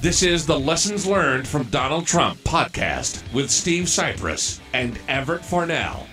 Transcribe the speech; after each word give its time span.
This 0.00 0.22
is 0.22 0.46
the 0.46 0.56
Lessons 0.56 1.08
Learned 1.08 1.48
from 1.48 1.64
Donald 1.64 2.06
Trump 2.06 2.38
podcast 2.44 3.20
with 3.34 3.50
Steve 3.50 3.86
Sipress 3.86 4.60
and 4.72 4.96
Everett 5.08 5.44
Farnell. 5.44 6.06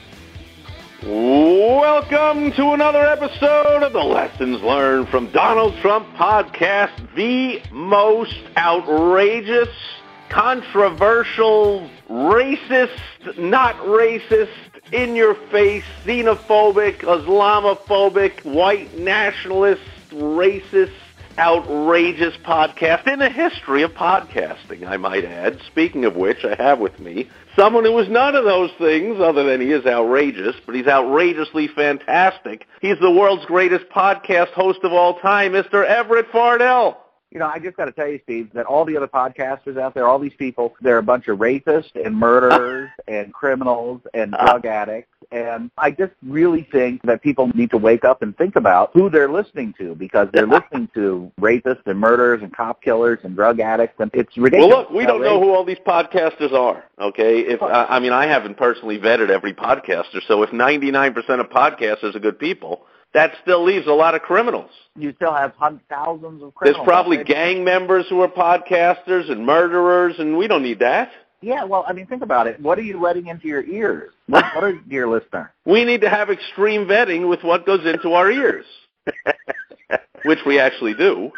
Welcome 1.04 2.52
to 2.54 2.72
another 2.72 3.06
episode 3.06 3.84
of 3.84 3.94
the 3.94 4.04
Lessons 4.04 4.64
Learned 4.64 5.08
from 5.10 5.30
Donald 5.32 5.76
Trump 5.82 6.08
podcast, 6.16 7.14
the 7.14 7.62
most 7.72 8.36
outrageous, 8.58 9.70
controversial, 10.30 11.88
racist, 12.10 13.38
not 13.38 13.76
racist, 13.82 14.50
in 14.94 15.16
your 15.16 15.36
face, 15.36 15.84
xenophobic, 16.06 17.02
Islamophobic, 17.02 18.44
white 18.46 18.98
nationalist, 18.98 19.84
racist, 20.10 20.92
outrageous 21.38 22.36
podcast 22.46 23.08
in 23.12 23.20
the 23.20 23.30
history 23.30 23.84
of 23.84 23.92
podcasting, 23.92 24.88
I 24.88 24.98
might 24.98 25.26
add. 25.26 25.60
Speaking 25.68 26.06
of 26.06 26.16
which, 26.16 26.44
I 26.44 26.56
have 26.56 26.80
with 26.80 27.00
me 27.00 27.30
someone 27.56 27.86
who 27.86 27.98
is 28.00 28.10
none 28.10 28.36
of 28.36 28.46
those 28.46 28.72
things 28.78 29.20
other 29.20 29.44
than 29.44 29.62
he 29.62 29.72
is 29.72 29.86
outrageous, 29.86 30.56
but 30.66 30.76
he's 30.76 30.88
outrageously 30.88 31.68
fantastic. 31.70 32.68
He's 32.82 33.00
the 33.00 33.12
world's 33.12 33.46
greatest 33.46 33.86
podcast 33.90 34.52
host 34.52 34.80
of 34.84 34.94
all 34.94 35.20
time, 35.20 35.54
Mr. 35.54 35.86
Everett 35.86 36.28
Farnell. 36.32 37.05
You 37.36 37.40
know, 37.40 37.48
I 37.48 37.60
just 37.60 37.76
got 37.76 37.86
to 37.86 37.92
tell 37.92 38.08
you, 38.08 38.22
Steve, 38.24 38.50
that 38.54 38.66
all 38.66 38.86
the 38.86 38.96
other 38.96 39.10
podcasters 39.10 39.78
out 39.78 39.94
there, 39.94 40.08
all 40.08 40.20
these 40.20 40.34
people, 40.40 40.74
they're 40.80 41.00
a 41.00 41.04
bunch 41.04 41.28
of 41.28 41.38
rapists 41.38 41.92
and 41.94 42.16
murderers 42.16 42.90
and 43.10 43.34
criminals 43.34 44.00
and 44.14 44.34
uh. 44.34 44.46
drug 44.46 44.66
addicts. 44.66 45.12
And 45.32 45.70
I 45.78 45.92
just 45.92 46.14
really 46.24 46.66
think 46.72 47.02
that 47.02 47.22
people 47.22 47.50
need 47.50 47.72
to 47.72 47.78
wake 47.78 48.06
up 48.06 48.22
and 48.22 48.38
think 48.38 48.56
about 48.56 48.92
who 48.94 49.10
they're 49.10 49.30
listening 49.30 49.74
to 49.80 49.96
because 49.96 50.30
they're 50.32 50.48
listening 50.48 50.88
to 50.94 51.30
rapists 51.42 51.86
and 51.88 52.00
murderers 52.00 52.42
and 52.42 52.56
cop 52.56 52.82
killers 52.82 53.20
and 53.24 53.36
drug 53.36 53.60
addicts, 53.60 54.00
and 54.00 54.10
it's 54.14 54.38
ridiculous. 54.38 54.70
Well, 54.70 54.82
look, 54.84 54.92
we 54.92 55.06
don't 55.06 55.22
know 55.22 55.42
who 55.42 55.54
all 55.54 55.66
these 55.66 55.80
podcasters 55.86 56.54
are. 56.54 56.86
Okay, 57.02 57.40
if 57.40 57.62
I 57.62 57.86
I 57.86 58.00
mean, 58.00 58.14
I 58.14 58.28
haven't 58.28 58.56
personally 58.56 58.98
vetted 58.98 59.30
every 59.30 59.54
podcaster, 59.54 60.22
so 60.26 60.42
if 60.44 60.52
99% 60.52 61.18
of 61.42 61.50
podcasters 61.50 62.16
are 62.16 62.20
good 62.20 62.40
people, 62.40 62.86
that 63.16 63.32
still 63.42 63.64
leaves 63.64 63.88
a 63.88 63.94
lot 63.94 64.14
of 64.14 64.22
criminals. 64.22 64.70
You 64.98 65.14
still 65.16 65.34
have 65.34 65.54
thousands 65.90 66.44
of 66.44 66.54
criminals. 66.54 66.60
There's 66.62 66.78
probably 66.84 67.24
gang 67.24 67.64
members 67.64 68.06
who 68.10 68.20
are 68.20 68.28
podcasters 68.28 69.32
and 69.32 69.46
murderers, 69.46 70.16
and 70.20 70.38
we 70.38 70.48
don't 70.48 70.62
need 70.62 70.80
that. 70.80 71.12
Yeah, 71.42 71.64
well, 71.64 71.86
I 71.88 71.94
mean, 71.94 72.08
think 72.08 72.24
about 72.24 72.46
it. 72.48 72.60
What 72.60 72.78
are 72.78 72.84
you 72.84 73.02
letting 73.02 73.28
into 73.28 73.48
your 73.48 73.64
ears? 73.64 74.12
What, 74.28 74.44
what 74.54 74.64
are 74.66 74.74
dear 74.74 75.08
listener? 75.08 75.54
We 75.66 75.86
need 75.86 76.02
to 76.02 76.10
have 76.10 76.30
extreme 76.30 76.86
vetting 76.86 77.30
with 77.30 77.42
what 77.42 77.66
goes 77.66 77.86
into 77.86 78.12
our 78.14 78.30
ears, 78.30 78.66
which 80.26 80.40
we 80.46 80.60
actually 80.60 80.94
do. 80.94 81.32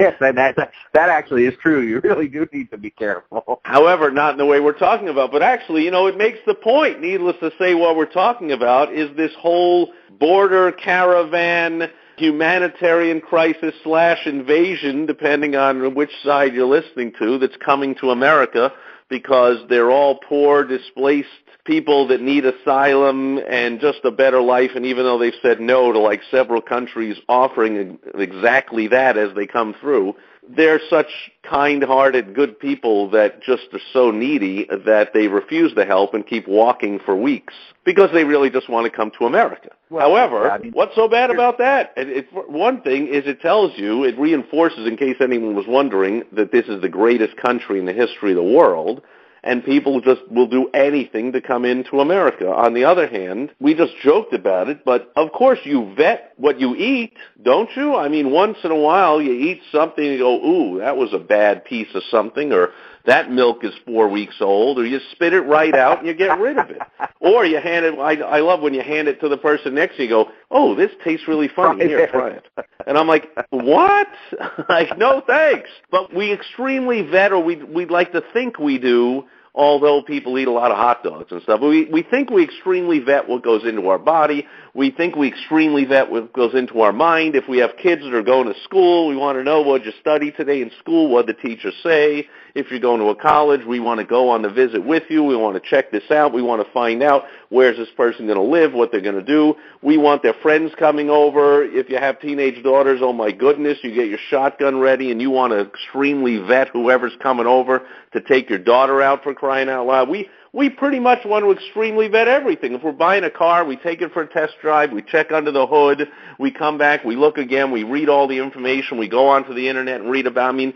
yes, 0.00 0.14
that, 0.20 0.34
that 0.34 0.56
that 0.94 1.08
actually 1.08 1.44
is 1.44 1.54
true. 1.62 1.82
You 1.82 2.00
really 2.02 2.28
do 2.28 2.48
need 2.52 2.70
to 2.70 2.78
be 2.78 2.90
careful. 2.90 3.60
However, 3.64 4.10
not 4.10 4.32
in 4.32 4.38
the 4.38 4.46
way 4.46 4.58
we're 4.58 4.72
talking 4.72 5.08
about. 5.08 5.30
But 5.30 5.42
actually, 5.42 5.84
you 5.84 5.90
know, 5.90 6.06
it 6.06 6.16
makes 6.16 6.38
the 6.46 6.54
point, 6.54 7.00
needless 7.00 7.36
to 7.40 7.52
say, 7.58 7.74
what 7.74 7.96
we're 7.96 8.06
talking 8.06 8.52
about 8.52 8.92
is 8.92 9.14
this 9.16 9.32
whole 9.38 9.92
border 10.20 10.70
caravan 10.70 11.90
humanitarian 12.20 13.20
crisis 13.20 13.74
slash 13.82 14.26
invasion, 14.26 15.06
depending 15.06 15.56
on 15.56 15.94
which 15.94 16.10
side 16.22 16.54
you're 16.54 16.66
listening 16.66 17.12
to, 17.18 17.38
that's 17.38 17.56
coming 17.56 17.94
to 17.96 18.10
America 18.10 18.70
because 19.08 19.56
they're 19.68 19.90
all 19.90 20.20
poor, 20.28 20.64
displaced 20.64 21.28
people 21.64 22.06
that 22.08 22.20
need 22.20 22.44
asylum 22.44 23.38
and 23.38 23.80
just 23.80 24.00
a 24.04 24.10
better 24.10 24.40
life. 24.40 24.70
And 24.76 24.86
even 24.86 25.04
though 25.04 25.18
they've 25.18 25.32
said 25.42 25.60
no 25.60 25.92
to 25.92 25.98
like 25.98 26.20
several 26.30 26.60
countries 26.60 27.16
offering 27.28 27.98
exactly 28.14 28.86
that 28.88 29.16
as 29.16 29.34
they 29.34 29.46
come 29.46 29.74
through, 29.80 30.14
they're 30.56 30.80
such 30.88 31.30
kind-hearted, 31.42 32.34
good 32.34 32.58
people 32.58 33.10
that 33.10 33.42
just 33.42 33.64
are 33.72 33.80
so 33.92 34.10
needy 34.10 34.66
that 34.84 35.12
they 35.12 35.28
refuse 35.28 35.72
to 35.74 35.84
help 35.84 36.14
and 36.14 36.26
keep 36.26 36.46
walking 36.48 36.98
for 37.04 37.16
weeks 37.16 37.54
because 37.84 38.10
they 38.12 38.24
really 38.24 38.50
just 38.50 38.68
want 38.68 38.90
to 38.90 38.96
come 38.96 39.10
to 39.18 39.26
America. 39.26 39.70
Well, 39.88 40.08
However, 40.08 40.46
yeah, 40.46 40.52
I 40.52 40.58
mean- 40.58 40.72
what's 40.72 40.94
so 40.94 41.08
bad 41.08 41.30
about 41.30 41.58
that? 41.58 41.92
It, 41.96 42.08
it, 42.08 42.50
one 42.50 42.82
thing 42.82 43.08
is 43.08 43.26
it 43.26 43.40
tells 43.40 43.76
you, 43.76 44.04
it 44.04 44.18
reinforces, 44.18 44.86
in 44.86 44.96
case 44.96 45.16
anyone 45.20 45.54
was 45.54 45.66
wondering, 45.66 46.22
that 46.32 46.52
this 46.52 46.66
is 46.66 46.80
the 46.80 46.88
greatest 46.88 47.36
country 47.36 47.78
in 47.78 47.86
the 47.86 47.92
history 47.92 48.30
of 48.30 48.36
the 48.36 48.42
world 48.42 49.02
and 49.42 49.64
people 49.64 50.00
just 50.00 50.20
will 50.30 50.46
do 50.46 50.68
anything 50.74 51.32
to 51.32 51.40
come 51.40 51.64
into 51.64 52.00
America. 52.00 52.48
On 52.48 52.74
the 52.74 52.84
other 52.84 53.06
hand, 53.06 53.50
we 53.60 53.74
just 53.74 53.92
joked 54.02 54.34
about 54.34 54.68
it, 54.68 54.84
but 54.84 55.12
of 55.16 55.32
course 55.32 55.58
you 55.64 55.94
vet 55.96 56.32
what 56.36 56.60
you 56.60 56.76
eat, 56.76 57.14
don't 57.42 57.70
you? 57.76 57.94
I 57.96 58.08
mean, 58.08 58.30
once 58.30 58.58
in 58.64 58.70
a 58.70 58.76
while 58.76 59.20
you 59.20 59.32
eat 59.32 59.60
something 59.72 60.04
and 60.04 60.14
you 60.14 60.18
go, 60.18 60.44
ooh, 60.44 60.78
that 60.78 60.96
was 60.96 61.12
a 61.12 61.18
bad 61.18 61.64
piece 61.64 61.88
of 61.94 62.02
something, 62.10 62.52
or 62.52 62.70
that 63.06 63.30
milk 63.30 63.64
is 63.64 63.72
four 63.86 64.08
weeks 64.08 64.36
old, 64.40 64.78
or 64.78 64.86
you 64.86 65.00
spit 65.12 65.32
it 65.32 65.40
right 65.40 65.74
out 65.74 65.98
and 65.98 66.06
you 66.06 66.14
get 66.14 66.38
rid 66.38 66.58
of 66.58 66.70
it. 66.70 66.78
Or 67.22 67.44
you 67.44 67.60
hand 67.60 67.84
it, 67.84 67.98
I, 67.98 68.14
I 68.14 68.40
love 68.40 68.62
when 68.62 68.72
you 68.72 68.80
hand 68.80 69.06
it 69.06 69.20
to 69.20 69.28
the 69.28 69.36
person 69.36 69.74
next 69.74 69.96
to 69.96 70.04
you, 70.04 70.08
go, 70.08 70.30
oh, 70.50 70.74
this 70.74 70.90
tastes 71.04 71.28
really 71.28 71.48
funny, 71.54 71.86
here, 71.86 72.06
try 72.06 72.30
it. 72.30 72.46
And 72.86 72.96
I'm 72.96 73.06
like, 73.06 73.28
what? 73.50 74.08
like, 74.70 74.96
no 74.96 75.22
thanks. 75.26 75.68
But 75.90 76.14
we 76.14 76.32
extremely 76.32 77.02
vet, 77.02 77.32
or 77.32 77.42
we 77.44 77.56
we'd 77.56 77.90
like 77.90 78.12
to 78.12 78.22
think 78.32 78.58
we 78.58 78.78
do, 78.78 79.24
although 79.54 80.02
people 80.02 80.38
eat 80.38 80.48
a 80.48 80.52
lot 80.52 80.70
of 80.70 80.76
hot 80.76 81.02
dogs 81.02 81.32
and 81.32 81.42
stuff. 81.42 81.60
We, 81.60 81.86
we 81.86 82.02
think 82.02 82.30
we 82.30 82.44
extremely 82.44 83.00
vet 83.00 83.28
what 83.28 83.42
goes 83.42 83.64
into 83.64 83.88
our 83.88 83.98
body. 83.98 84.46
We 84.74 84.90
think 84.92 85.16
we 85.16 85.28
extremely 85.28 85.84
vet 85.84 86.10
what 86.10 86.32
goes 86.32 86.54
into 86.54 86.80
our 86.80 86.92
mind. 86.92 87.34
If 87.34 87.48
we 87.48 87.58
have 87.58 87.70
kids 87.82 88.02
that 88.02 88.14
are 88.14 88.22
going 88.22 88.46
to 88.52 88.60
school, 88.62 89.08
we 89.08 89.16
want 89.16 89.38
to 89.38 89.44
know 89.44 89.62
what 89.62 89.84
you 89.84 89.92
study 90.00 90.30
today 90.30 90.62
in 90.62 90.70
school, 90.78 91.10
what 91.10 91.26
the 91.26 91.34
teachers 91.34 91.74
say. 91.82 92.28
If 92.54 92.70
you're 92.70 92.80
going 92.80 93.00
to 93.00 93.08
a 93.08 93.16
college, 93.16 93.64
we 93.66 93.80
want 93.80 93.98
to 93.98 94.06
go 94.06 94.28
on 94.28 94.42
the 94.42 94.50
visit 94.50 94.84
with 94.84 95.04
you. 95.08 95.24
We 95.24 95.36
want 95.36 95.62
to 95.62 95.70
check 95.70 95.90
this 95.90 96.08
out. 96.10 96.32
We 96.32 96.42
want 96.42 96.64
to 96.64 96.72
find 96.72 97.02
out 97.02 97.24
where's 97.48 97.76
this 97.76 97.88
person 97.96 98.26
going 98.26 98.38
to 98.38 98.44
live, 98.44 98.72
what 98.72 98.90
they're 98.92 99.00
going 99.00 99.14
to 99.16 99.22
do. 99.22 99.54
We 99.82 99.98
want 99.98 100.22
their 100.22 100.34
friends 100.34 100.72
coming 100.78 101.10
over. 101.10 101.64
If 101.64 101.88
you 101.88 101.98
have 101.98 102.20
teenage 102.20 102.62
daughters, 102.62 103.00
oh 103.02 103.12
my 103.12 103.32
goodness, 103.32 103.78
you 103.82 103.94
get 103.94 104.08
your 104.08 104.18
shotgun 104.28 104.78
ready 104.78 105.10
and 105.10 105.20
you 105.20 105.30
want 105.30 105.52
to 105.52 105.60
extremely 105.60 106.38
vet 106.38 106.68
whoever's 106.68 107.16
coming 107.22 107.46
over 107.46 107.82
to 108.12 108.20
take 108.20 108.48
your 108.50 108.58
daughter 108.58 109.00
out 109.00 109.22
for 109.22 109.34
crying 109.40 109.70
out 109.70 109.86
loud. 109.86 110.08
We 110.10 110.28
we 110.52 110.68
pretty 110.68 110.98
much 110.98 111.24
want 111.24 111.44
to 111.44 111.52
extremely 111.52 112.08
vet 112.08 112.28
everything. 112.28 112.74
If 112.74 112.82
we're 112.82 112.92
buying 112.92 113.24
a 113.24 113.30
car, 113.30 113.64
we 113.64 113.76
take 113.76 114.02
it 114.02 114.12
for 114.12 114.22
a 114.22 114.26
test 114.26 114.54
drive, 114.60 114.92
we 114.92 115.00
check 115.00 115.30
under 115.32 115.52
the 115.52 115.66
hood, 115.66 116.08
we 116.38 116.50
come 116.50 116.76
back, 116.76 117.04
we 117.04 117.14
look 117.14 117.38
again, 117.38 117.70
we 117.70 117.84
read 117.84 118.08
all 118.08 118.26
the 118.26 118.38
information, 118.38 118.98
we 118.98 119.08
go 119.08 119.28
onto 119.28 119.54
the 119.54 119.68
internet 119.68 120.00
and 120.00 120.10
read 120.10 120.26
about. 120.26 120.48
I 120.50 120.52
mean, 120.52 120.74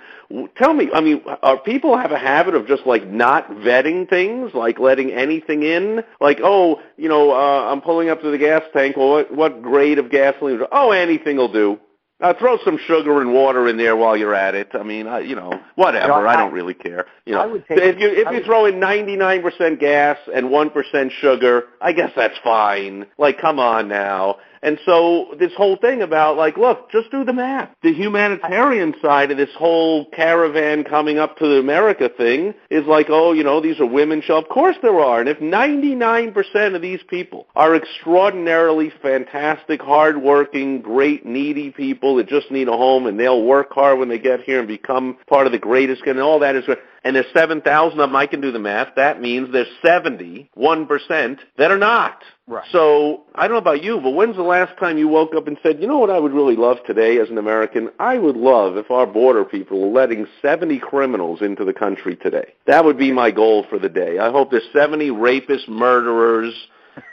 tell 0.56 0.72
me, 0.72 0.90
I 0.94 1.00
mean, 1.00 1.22
are 1.42 1.58
people 1.58 1.98
have 1.98 2.12
a 2.12 2.18
habit 2.18 2.54
of 2.54 2.66
just 2.66 2.86
like 2.86 3.06
not 3.06 3.50
vetting 3.50 4.08
things, 4.08 4.52
like 4.54 4.78
letting 4.78 5.12
anything 5.12 5.64
in? 5.64 6.02
Like, 6.20 6.38
oh, 6.42 6.80
you 6.96 7.08
know, 7.08 7.32
uh, 7.32 7.70
I'm 7.70 7.80
pulling 7.80 8.08
up 8.08 8.22
to 8.22 8.30
the 8.30 8.38
gas 8.38 8.62
tank. 8.72 8.96
Well, 8.96 9.10
what, 9.10 9.34
what 9.34 9.62
grade 9.62 9.98
of 9.98 10.10
gasoline? 10.10 10.60
Oh, 10.72 10.92
anything 10.92 11.36
will 11.36 11.52
do. 11.52 11.80
Uh, 12.20 12.32
throw 12.38 12.56
some 12.64 12.78
sugar 12.86 13.20
and 13.20 13.34
water 13.34 13.68
in 13.68 13.76
there 13.76 13.96
while 13.96 14.16
you're 14.16 14.34
at 14.34 14.54
it. 14.54 14.68
I 14.72 14.84
mean, 14.84 15.08
I, 15.08 15.18
you 15.18 15.34
know, 15.34 15.60
whatever. 15.74 16.06
You 16.06 16.12
know, 16.20 16.26
I 16.26 16.32
I- 16.34 16.36
don't 16.36 16.52
really 16.52 16.72
care. 16.74 17.06
You 17.26 17.34
know, 17.34 17.40
I 17.40 17.46
would 17.46 17.66
take- 17.66 17.78
if 17.78 17.98
you 17.98 18.08
if 18.08 18.26
I 18.28 18.30
you 18.30 18.36
would- 18.36 18.44
throw 18.44 18.66
in 18.66 18.78
99% 18.78 19.80
gas 19.80 20.16
and 20.32 20.48
1% 20.48 21.10
sugar, 21.12 21.64
I 21.80 21.92
guess 21.92 22.12
that's 22.14 22.38
fine. 22.38 23.06
Like, 23.18 23.40
come 23.40 23.58
on 23.58 23.88
now. 23.88 24.38
And 24.64 24.78
so 24.86 25.34
this 25.38 25.52
whole 25.54 25.76
thing 25.76 26.00
about 26.00 26.38
like, 26.38 26.56
look, 26.56 26.90
just 26.90 27.10
do 27.10 27.22
the 27.22 27.34
math. 27.34 27.68
The 27.82 27.92
humanitarian 27.92 28.94
side 29.02 29.30
of 29.30 29.36
this 29.36 29.50
whole 29.56 30.06
caravan 30.06 30.84
coming 30.84 31.18
up 31.18 31.36
to 31.36 31.58
America 31.58 32.08
thing 32.08 32.54
is 32.70 32.86
like, 32.86 33.06
oh, 33.10 33.32
you 33.32 33.44
know, 33.44 33.60
these 33.60 33.78
are 33.78 33.86
women 33.86 34.22
show. 34.22 34.38
Of 34.38 34.48
course 34.48 34.76
there 34.80 34.98
are. 35.00 35.20
And 35.20 35.28
if 35.28 35.38
99% 35.38 36.74
of 36.74 36.80
these 36.80 37.00
people 37.08 37.46
are 37.54 37.76
extraordinarily 37.76 38.90
fantastic, 39.02 39.82
hardworking, 39.82 40.80
great, 40.80 41.26
needy 41.26 41.70
people 41.70 42.16
that 42.16 42.26
just 42.26 42.50
need 42.50 42.68
a 42.68 42.76
home 42.76 43.06
and 43.06 43.20
they'll 43.20 43.44
work 43.44 43.70
hard 43.70 43.98
when 43.98 44.08
they 44.08 44.18
get 44.18 44.40
here 44.40 44.60
and 44.60 44.68
become 44.68 45.18
part 45.28 45.44
of 45.46 45.52
the 45.52 45.58
greatest, 45.58 46.02
and 46.06 46.18
all 46.20 46.38
that 46.38 46.56
is, 46.56 46.64
and 47.04 47.14
there's 47.14 47.26
7,000 47.34 48.00
of 48.00 48.08
them, 48.08 48.16
I 48.16 48.26
can 48.26 48.40
do 48.40 48.50
the 48.50 48.58
math. 48.58 48.94
That 48.96 49.20
means 49.20 49.52
there's 49.52 49.68
71% 49.84 50.48
that 51.58 51.70
are 51.70 51.78
not. 51.78 52.22
Right. 52.46 52.66
So 52.72 53.24
I 53.34 53.46
don't 53.46 53.54
know 53.54 53.58
about 53.58 53.82
you, 53.82 54.00
but 54.00 54.10
when's 54.10 54.36
the 54.36 54.42
last 54.42 54.78
time 54.78 54.98
you 54.98 55.08
woke 55.08 55.34
up 55.34 55.46
and 55.46 55.58
said, 55.62 55.80
you 55.80 55.86
know 55.86 55.98
what 55.98 56.10
I 56.10 56.18
would 56.18 56.32
really 56.32 56.56
love 56.56 56.78
today 56.86 57.18
as 57.18 57.28
an 57.28 57.38
American? 57.38 57.90
I 57.98 58.18
would 58.18 58.36
love 58.36 58.76
if 58.76 58.90
our 58.90 59.06
border 59.06 59.44
people 59.44 59.80
were 59.80 60.00
letting 60.00 60.26
70 60.42 60.78
criminals 60.78 61.42
into 61.42 61.64
the 61.64 61.72
country 61.74 62.16
today. 62.16 62.54
That 62.66 62.84
would 62.84 62.98
be 62.98 63.12
my 63.12 63.30
goal 63.30 63.66
for 63.68 63.78
the 63.78 63.88
day. 63.88 64.18
I 64.18 64.30
hope 64.30 64.50
there's 64.50 64.62
70 64.72 65.10
rapists, 65.10 65.68
murderers, 65.68 66.54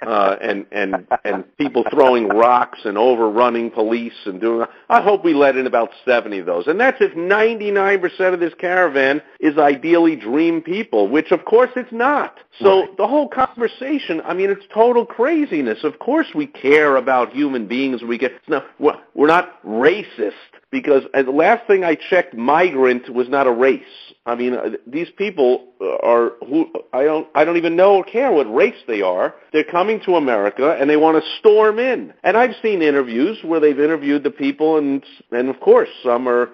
uh, 0.01 0.35
and 0.41 0.65
and 0.71 1.07
and 1.25 1.57
people 1.57 1.83
throwing 1.91 2.27
rocks 2.27 2.79
and 2.85 2.97
overrunning 2.97 3.71
police 3.71 4.13
and 4.25 4.39
doing. 4.41 4.67
I 4.89 5.01
hope 5.01 5.23
we 5.23 5.33
let 5.33 5.55
in 5.55 5.67
about 5.67 5.91
seventy 6.05 6.39
of 6.39 6.45
those, 6.45 6.67
and 6.67 6.79
that's 6.79 6.97
if 7.01 7.15
ninety 7.15 7.71
nine 7.71 7.99
percent 7.99 8.33
of 8.33 8.39
this 8.39 8.53
caravan 8.59 9.21
is 9.39 9.57
ideally 9.57 10.15
dream 10.15 10.61
people, 10.61 11.07
which 11.07 11.31
of 11.31 11.45
course 11.45 11.71
it's 11.75 11.91
not. 11.91 12.37
So 12.59 12.81
Right. 12.81 12.97
the 12.97 13.07
whole 13.07 13.27
conversation, 13.27 14.21
I 14.25 14.33
mean, 14.33 14.49
it's 14.49 14.65
total 14.73 15.05
craziness. 15.05 15.83
Of 15.83 15.99
course 15.99 16.27
we 16.35 16.47
care 16.47 16.95
about 16.97 17.31
human 17.33 17.67
beings. 17.67 18.03
We 18.03 18.17
get 18.17 18.33
no, 18.47 18.63
we're 18.79 19.27
not 19.27 19.61
racist 19.63 20.31
because 20.71 21.03
the 21.13 21.31
last 21.31 21.67
thing 21.67 21.83
I 21.83 21.95
checked, 21.95 22.33
migrant 22.33 23.09
was 23.09 23.29
not 23.29 23.45
a 23.47 23.51
race. 23.51 24.10
I 24.25 24.35
mean, 24.35 24.53
uh, 24.53 24.69
these 24.85 25.07
people 25.17 25.67
are 26.03 26.33
who 26.47 26.67
I 26.93 27.03
don't 27.03 27.27
I 27.33 27.43
don't 27.43 27.57
even 27.57 27.75
know 27.75 27.95
or 27.95 28.03
care 28.03 28.31
what 28.31 28.53
race 28.53 28.75
they 28.87 29.01
are. 29.01 29.33
They're 29.51 29.63
coming 29.63 29.99
to 30.05 30.15
America 30.15 30.77
and 30.79 30.89
they 30.89 30.97
want 30.97 31.21
to 31.21 31.29
storm 31.39 31.79
in. 31.79 32.13
And 32.23 32.37
I've 32.37 32.55
seen 32.61 32.81
interviews 32.83 33.39
where 33.43 33.59
they've 33.59 33.79
interviewed 33.79 34.23
the 34.23 34.29
people, 34.29 34.77
and 34.77 35.03
and 35.31 35.49
of 35.49 35.59
course 35.59 35.89
some 36.03 36.27
are. 36.27 36.49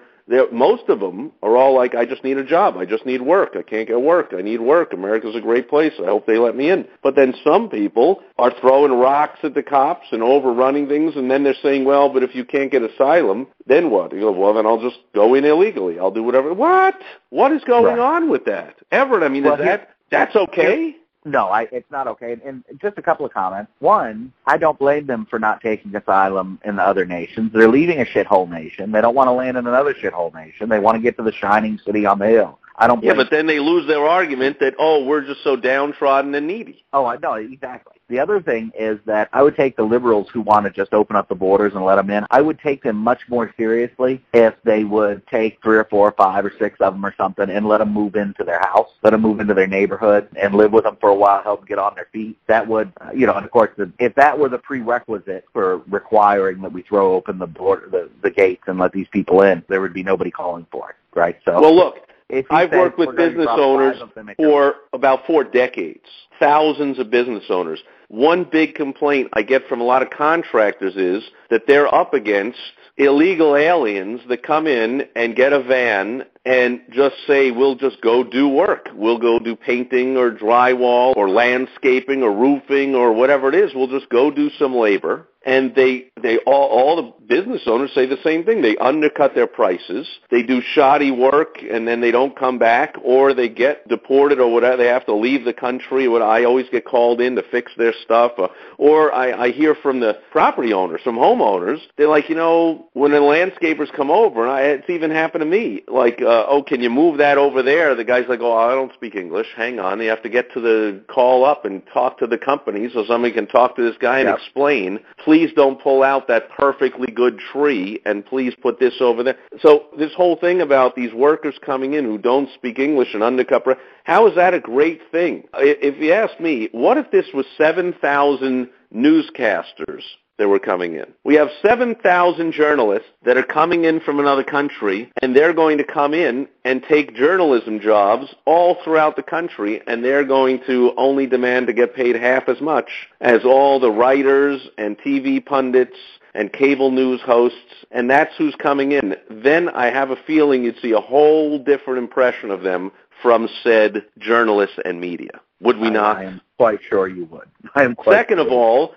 Most 0.52 0.88
of 0.88 1.00
them 1.00 1.32
are 1.42 1.56
all 1.56 1.74
like, 1.74 1.94
I 1.94 2.04
just 2.04 2.22
need 2.22 2.36
a 2.36 2.44
job. 2.44 2.76
I 2.76 2.84
just 2.84 3.06
need 3.06 3.22
work. 3.22 3.56
I 3.56 3.62
can't 3.62 3.88
get 3.88 4.00
work. 4.00 4.34
I 4.36 4.42
need 4.42 4.60
work. 4.60 4.92
America's 4.92 5.34
a 5.34 5.40
great 5.40 5.68
place. 5.70 5.92
I 5.98 6.04
hope 6.06 6.26
they 6.26 6.36
let 6.38 6.54
me 6.54 6.68
in. 6.70 6.86
But 7.02 7.16
then 7.16 7.34
some 7.42 7.68
people 7.70 8.20
are 8.36 8.52
throwing 8.60 8.92
rocks 8.92 9.38
at 9.42 9.54
the 9.54 9.62
cops 9.62 10.06
and 10.12 10.22
overrunning 10.22 10.86
things, 10.86 11.14
and 11.16 11.30
then 11.30 11.44
they're 11.44 11.54
saying, 11.62 11.84
well, 11.86 12.08
but 12.10 12.22
if 12.22 12.34
you 12.34 12.44
can't 12.44 12.70
get 12.70 12.82
asylum, 12.82 13.46
then 13.66 13.90
what? 13.90 14.12
You 14.12 14.20
go, 14.20 14.32
well, 14.32 14.52
then 14.52 14.66
I'll 14.66 14.80
just 14.82 14.98
go 15.14 15.34
in 15.34 15.44
illegally. 15.44 15.98
I'll 15.98 16.10
do 16.10 16.22
whatever. 16.22 16.52
What? 16.52 16.94
What 17.30 17.52
is 17.52 17.64
going 17.64 17.84
Right. 17.84 17.98
on 17.98 18.28
with 18.28 18.44
that? 18.44 18.74
Everett, 18.92 19.22
I 19.22 19.28
mean, 19.28 19.44
Well, 19.44 19.54
is 19.54 19.60
that, 19.60 19.90
that's 20.10 20.36
okay? 20.36 20.96
No, 21.30 21.48
I, 21.48 21.68
it's 21.70 21.90
not 21.90 22.06
okay. 22.08 22.32
And, 22.32 22.42
and 22.42 22.64
just 22.80 22.96
a 22.98 23.02
couple 23.02 23.26
of 23.26 23.32
comments. 23.32 23.70
One, 23.80 24.32
I 24.46 24.56
don't 24.56 24.78
blame 24.78 25.06
them 25.06 25.26
for 25.28 25.38
not 25.38 25.60
taking 25.60 25.94
asylum 25.94 26.58
in 26.64 26.76
the 26.76 26.82
other 26.82 27.04
nations. 27.04 27.52
They're 27.52 27.68
leaving 27.68 28.00
a 28.00 28.04
shithole 28.04 28.48
nation. 28.48 28.92
They 28.92 29.00
don't 29.00 29.14
want 29.14 29.28
to 29.28 29.32
land 29.32 29.56
in 29.56 29.66
another 29.66 29.94
shithole 29.94 30.34
nation. 30.34 30.68
They 30.68 30.78
want 30.78 30.96
to 30.96 31.02
get 31.02 31.16
to 31.18 31.22
the 31.22 31.32
shining 31.32 31.78
city 31.84 32.06
on 32.06 32.18
the 32.18 32.28
hill. 32.28 32.58
I 32.76 32.86
don't 32.86 33.02
Yeah, 33.02 33.14
blame 33.14 33.26
but 33.26 33.30
then 33.30 33.46
they 33.46 33.58
lose 33.58 33.86
their 33.86 34.04
argument 34.06 34.60
that, 34.60 34.74
oh, 34.78 35.04
we're 35.04 35.26
just 35.26 35.42
so 35.42 35.56
downtrodden 35.56 36.34
and 36.34 36.46
needy. 36.46 36.84
Oh, 36.92 37.04
I 37.04 37.16
know 37.16 37.34
exactly. 37.34 37.97
The 38.08 38.18
other 38.18 38.40
thing 38.40 38.72
is 38.78 38.98
that 39.04 39.28
I 39.32 39.42
would 39.42 39.54
take 39.54 39.76
the 39.76 39.82
liberals 39.82 40.28
who 40.32 40.40
want 40.40 40.64
to 40.64 40.70
just 40.70 40.94
open 40.94 41.14
up 41.14 41.28
the 41.28 41.34
borders 41.34 41.74
and 41.74 41.84
let 41.84 41.96
them 41.96 42.08
in. 42.08 42.24
I 42.30 42.40
would 42.40 42.58
take 42.58 42.82
them 42.82 42.96
much 42.96 43.20
more 43.28 43.52
seriously 43.56 44.24
if 44.32 44.54
they 44.64 44.84
would 44.84 45.26
take 45.26 45.62
three 45.62 45.76
or 45.76 45.84
four 45.84 46.08
or 46.08 46.12
five 46.12 46.44
or 46.44 46.52
six 46.58 46.80
of 46.80 46.94
them 46.94 47.04
or 47.04 47.14
something 47.16 47.50
and 47.50 47.68
let 47.68 47.78
them 47.78 47.92
move 47.92 48.16
into 48.16 48.44
their 48.44 48.60
house, 48.60 48.88
let 49.02 49.10
them 49.10 49.20
move 49.20 49.40
into 49.40 49.52
their 49.52 49.66
neighborhood 49.66 50.28
and 50.40 50.54
live 50.54 50.72
with 50.72 50.84
them 50.84 50.96
for 51.00 51.10
a 51.10 51.14
while, 51.14 51.42
help 51.42 51.60
them 51.60 51.68
get 51.68 51.78
on 51.78 51.94
their 51.94 52.08
feet. 52.12 52.38
That 52.46 52.66
would, 52.66 52.92
you 53.14 53.26
know, 53.26 53.34
and 53.34 53.44
of 53.44 53.50
course, 53.50 53.70
the, 53.76 53.92
if 53.98 54.14
that 54.14 54.38
were 54.38 54.48
the 54.48 54.58
prerequisite 54.58 55.44
for 55.52 55.78
requiring 55.88 56.62
that 56.62 56.72
we 56.72 56.82
throw 56.82 57.12
open 57.12 57.38
the 57.38 57.46
border, 57.46 57.88
the, 57.90 58.10
the 58.22 58.30
gates 58.30 58.62
and 58.66 58.78
let 58.78 58.92
these 58.92 59.08
people 59.08 59.42
in, 59.42 59.62
there 59.68 59.82
would 59.82 59.92
be 59.92 60.02
nobody 60.02 60.30
calling 60.30 60.66
for 60.70 60.90
it, 60.90 60.96
right? 61.14 61.38
So 61.44 61.60
Well, 61.60 61.76
look, 61.76 62.07
I've 62.50 62.72
worked 62.72 62.98
with 62.98 63.16
business 63.16 63.48
owners 63.48 63.98
five 63.98 64.08
of 64.08 64.14
them, 64.14 64.28
it 64.28 64.36
for 64.36 64.74
about 64.92 65.26
four 65.26 65.44
decades, 65.44 66.04
thousands 66.38 66.98
of 66.98 67.10
business 67.10 67.44
owners. 67.48 67.82
One 68.08 68.44
big 68.44 68.74
complaint 68.74 69.28
I 69.34 69.42
get 69.42 69.66
from 69.68 69.80
a 69.80 69.84
lot 69.84 70.02
of 70.02 70.10
contractors 70.10 70.96
is 70.96 71.22
that 71.50 71.66
they're 71.66 71.92
up 71.94 72.14
against 72.14 72.58
illegal 72.96 73.54
aliens 73.54 74.20
that 74.28 74.42
come 74.42 74.66
in 74.66 75.06
and 75.14 75.36
get 75.36 75.52
a 75.52 75.62
van 75.62 76.24
and 76.44 76.80
just 76.90 77.16
say, 77.26 77.50
we'll 77.50 77.76
just 77.76 78.00
go 78.00 78.24
do 78.24 78.48
work. 78.48 78.88
We'll 78.94 79.18
go 79.18 79.38
do 79.38 79.54
painting 79.54 80.16
or 80.16 80.30
drywall 80.30 81.14
or 81.16 81.28
landscaping 81.28 82.22
or 82.22 82.34
roofing 82.34 82.94
or 82.94 83.12
whatever 83.12 83.48
it 83.50 83.54
is. 83.54 83.72
We'll 83.74 83.88
just 83.88 84.08
go 84.08 84.30
do 84.30 84.50
some 84.58 84.74
labor. 84.74 85.27
And 85.46 85.74
they, 85.74 86.10
they 86.20 86.38
all, 86.38 86.68
all 86.68 86.96
the 86.96 87.26
business 87.26 87.62
owners 87.66 87.92
say 87.94 88.06
the 88.06 88.18
same 88.24 88.44
thing. 88.44 88.60
They 88.60 88.76
undercut 88.78 89.34
their 89.34 89.46
prices. 89.46 90.06
They 90.30 90.42
do 90.42 90.60
shoddy 90.60 91.10
work 91.10 91.58
and 91.62 91.86
then 91.86 92.00
they 92.00 92.10
don't 92.10 92.36
come 92.36 92.58
back 92.58 92.96
or 93.02 93.32
they 93.34 93.48
get 93.48 93.86
deported 93.88 94.40
or 94.40 94.52
whatever. 94.52 94.76
They 94.76 94.88
have 94.88 95.06
to 95.06 95.14
leave 95.14 95.44
the 95.44 95.52
country. 95.52 96.08
What 96.08 96.22
I 96.22 96.44
always 96.44 96.66
get 96.70 96.84
called 96.84 97.20
in 97.20 97.36
to 97.36 97.42
fix 97.50 97.72
their 97.78 97.94
stuff. 98.02 98.32
Or, 98.36 98.50
or 98.78 99.14
I, 99.14 99.44
I 99.44 99.50
hear 99.52 99.74
from 99.74 100.00
the 100.00 100.18
property 100.32 100.72
owners, 100.72 101.00
from 101.02 101.16
homeowners. 101.16 101.78
They're 101.96 102.08
like, 102.08 102.28
you 102.28 102.34
know, 102.34 102.88
when 102.94 103.12
the 103.12 103.18
landscapers 103.18 103.92
come 103.94 104.10
over, 104.10 104.42
and 104.42 104.50
I, 104.50 104.62
it's 104.62 104.90
even 104.90 105.10
happened 105.10 105.42
to 105.42 105.46
me, 105.46 105.82
like, 105.86 106.20
uh, 106.20 106.46
oh, 106.48 106.62
can 106.62 106.80
you 106.80 106.90
move 106.90 107.18
that 107.18 107.38
over 107.38 107.62
there? 107.62 107.94
The 107.94 108.04
guy's 108.04 108.28
like, 108.28 108.40
oh, 108.40 108.56
I 108.56 108.74
don't 108.74 108.92
speak 108.94 109.14
English. 109.14 109.46
Hang 109.56 109.78
on. 109.78 110.00
You 110.00 110.08
have 110.08 110.22
to 110.22 110.28
get 110.28 110.52
to 110.54 110.60
the 110.60 111.00
call 111.08 111.44
up 111.44 111.64
and 111.64 111.82
talk 111.92 112.18
to 112.18 112.26
the 112.26 112.38
company 112.38 112.88
so 112.92 113.04
somebody 113.06 113.32
can 113.32 113.46
talk 113.46 113.76
to 113.76 113.82
this 113.82 113.96
guy 114.00 114.18
and 114.18 114.28
Yep. 114.28 114.38
explain, 114.38 115.00
please 115.28 115.50
don't 115.54 115.78
pull 115.82 116.02
out 116.02 116.26
that 116.26 116.48
perfectly 116.48 117.12
good 117.12 117.38
tree 117.52 118.00
and 118.06 118.24
please 118.24 118.54
put 118.62 118.80
this 118.80 118.94
over 118.98 119.22
there. 119.22 119.36
So 119.60 119.88
this 119.98 120.14
whole 120.14 120.36
thing 120.36 120.62
about 120.62 120.96
these 120.96 121.12
workers 121.12 121.54
coming 121.60 121.92
in 121.92 122.06
who 122.06 122.16
don't 122.16 122.48
speak 122.54 122.78
English 122.78 123.12
and 123.12 123.22
undercut, 123.22 123.62
how 124.04 124.26
is 124.26 124.34
that 124.36 124.54
a 124.54 124.58
great 124.58 125.02
thing? 125.12 125.44
If 125.52 126.00
you 126.00 126.14
ask 126.14 126.40
me, 126.40 126.70
what 126.72 126.96
if 126.96 127.10
this 127.10 127.26
was 127.34 127.44
7,000 127.58 128.70
newscasters 128.94 130.02
that 130.38 130.48
were 130.48 130.58
coming 130.58 130.94
in. 130.94 131.06
We 131.24 131.34
have 131.34 131.48
7,000 131.62 132.52
journalists 132.52 133.08
that 133.24 133.36
are 133.36 133.42
coming 133.42 133.84
in 133.84 134.00
from 134.00 134.20
another 134.20 134.44
country, 134.44 135.12
and 135.20 135.34
they're 135.34 135.52
going 135.52 135.78
to 135.78 135.84
come 135.84 136.14
in 136.14 136.48
and 136.64 136.82
take 136.88 137.14
journalism 137.14 137.80
jobs 137.80 138.34
all 138.44 138.76
throughout 138.82 139.16
the 139.16 139.22
country, 139.22 139.82
and 139.86 140.04
they're 140.04 140.24
going 140.24 140.60
to 140.66 140.92
only 140.96 141.26
demand 141.26 141.66
to 141.66 141.72
get 141.72 141.94
paid 141.94 142.16
half 142.16 142.48
as 142.48 142.60
much 142.60 142.88
as 143.20 143.44
all 143.44 143.80
the 143.80 143.90
writers 143.90 144.68
and 144.78 144.96
TV 144.98 145.44
pundits 145.44 145.96
and 146.34 146.52
cable 146.52 146.90
news 146.90 147.20
hosts, 147.20 147.84
and 147.90 148.08
that's 148.08 148.34
who's 148.36 148.54
coming 148.54 148.92
in. 148.92 149.16
Then 149.28 149.68
I 149.70 149.86
have 149.86 150.10
a 150.10 150.16
feeling 150.26 150.62
you'd 150.62 150.78
see 150.80 150.92
a 150.92 151.00
whole 151.00 151.58
different 151.58 151.98
impression 151.98 152.50
of 152.50 152.62
them 152.62 152.92
from 153.22 153.48
said 153.64 154.04
journalists 154.18 154.78
and 154.84 155.00
media. 155.00 155.40
Would 155.60 155.78
we 155.78 155.90
not? 155.90 156.18
I 156.18 156.24
am 156.24 156.40
quite 156.56 156.78
sure 156.88 157.08
you 157.08 157.24
would. 157.26 157.48
I 157.74 157.82
am 157.82 157.96
quite 157.96 158.14
Second 158.14 158.38
of 158.38 158.52
all, 158.52 158.94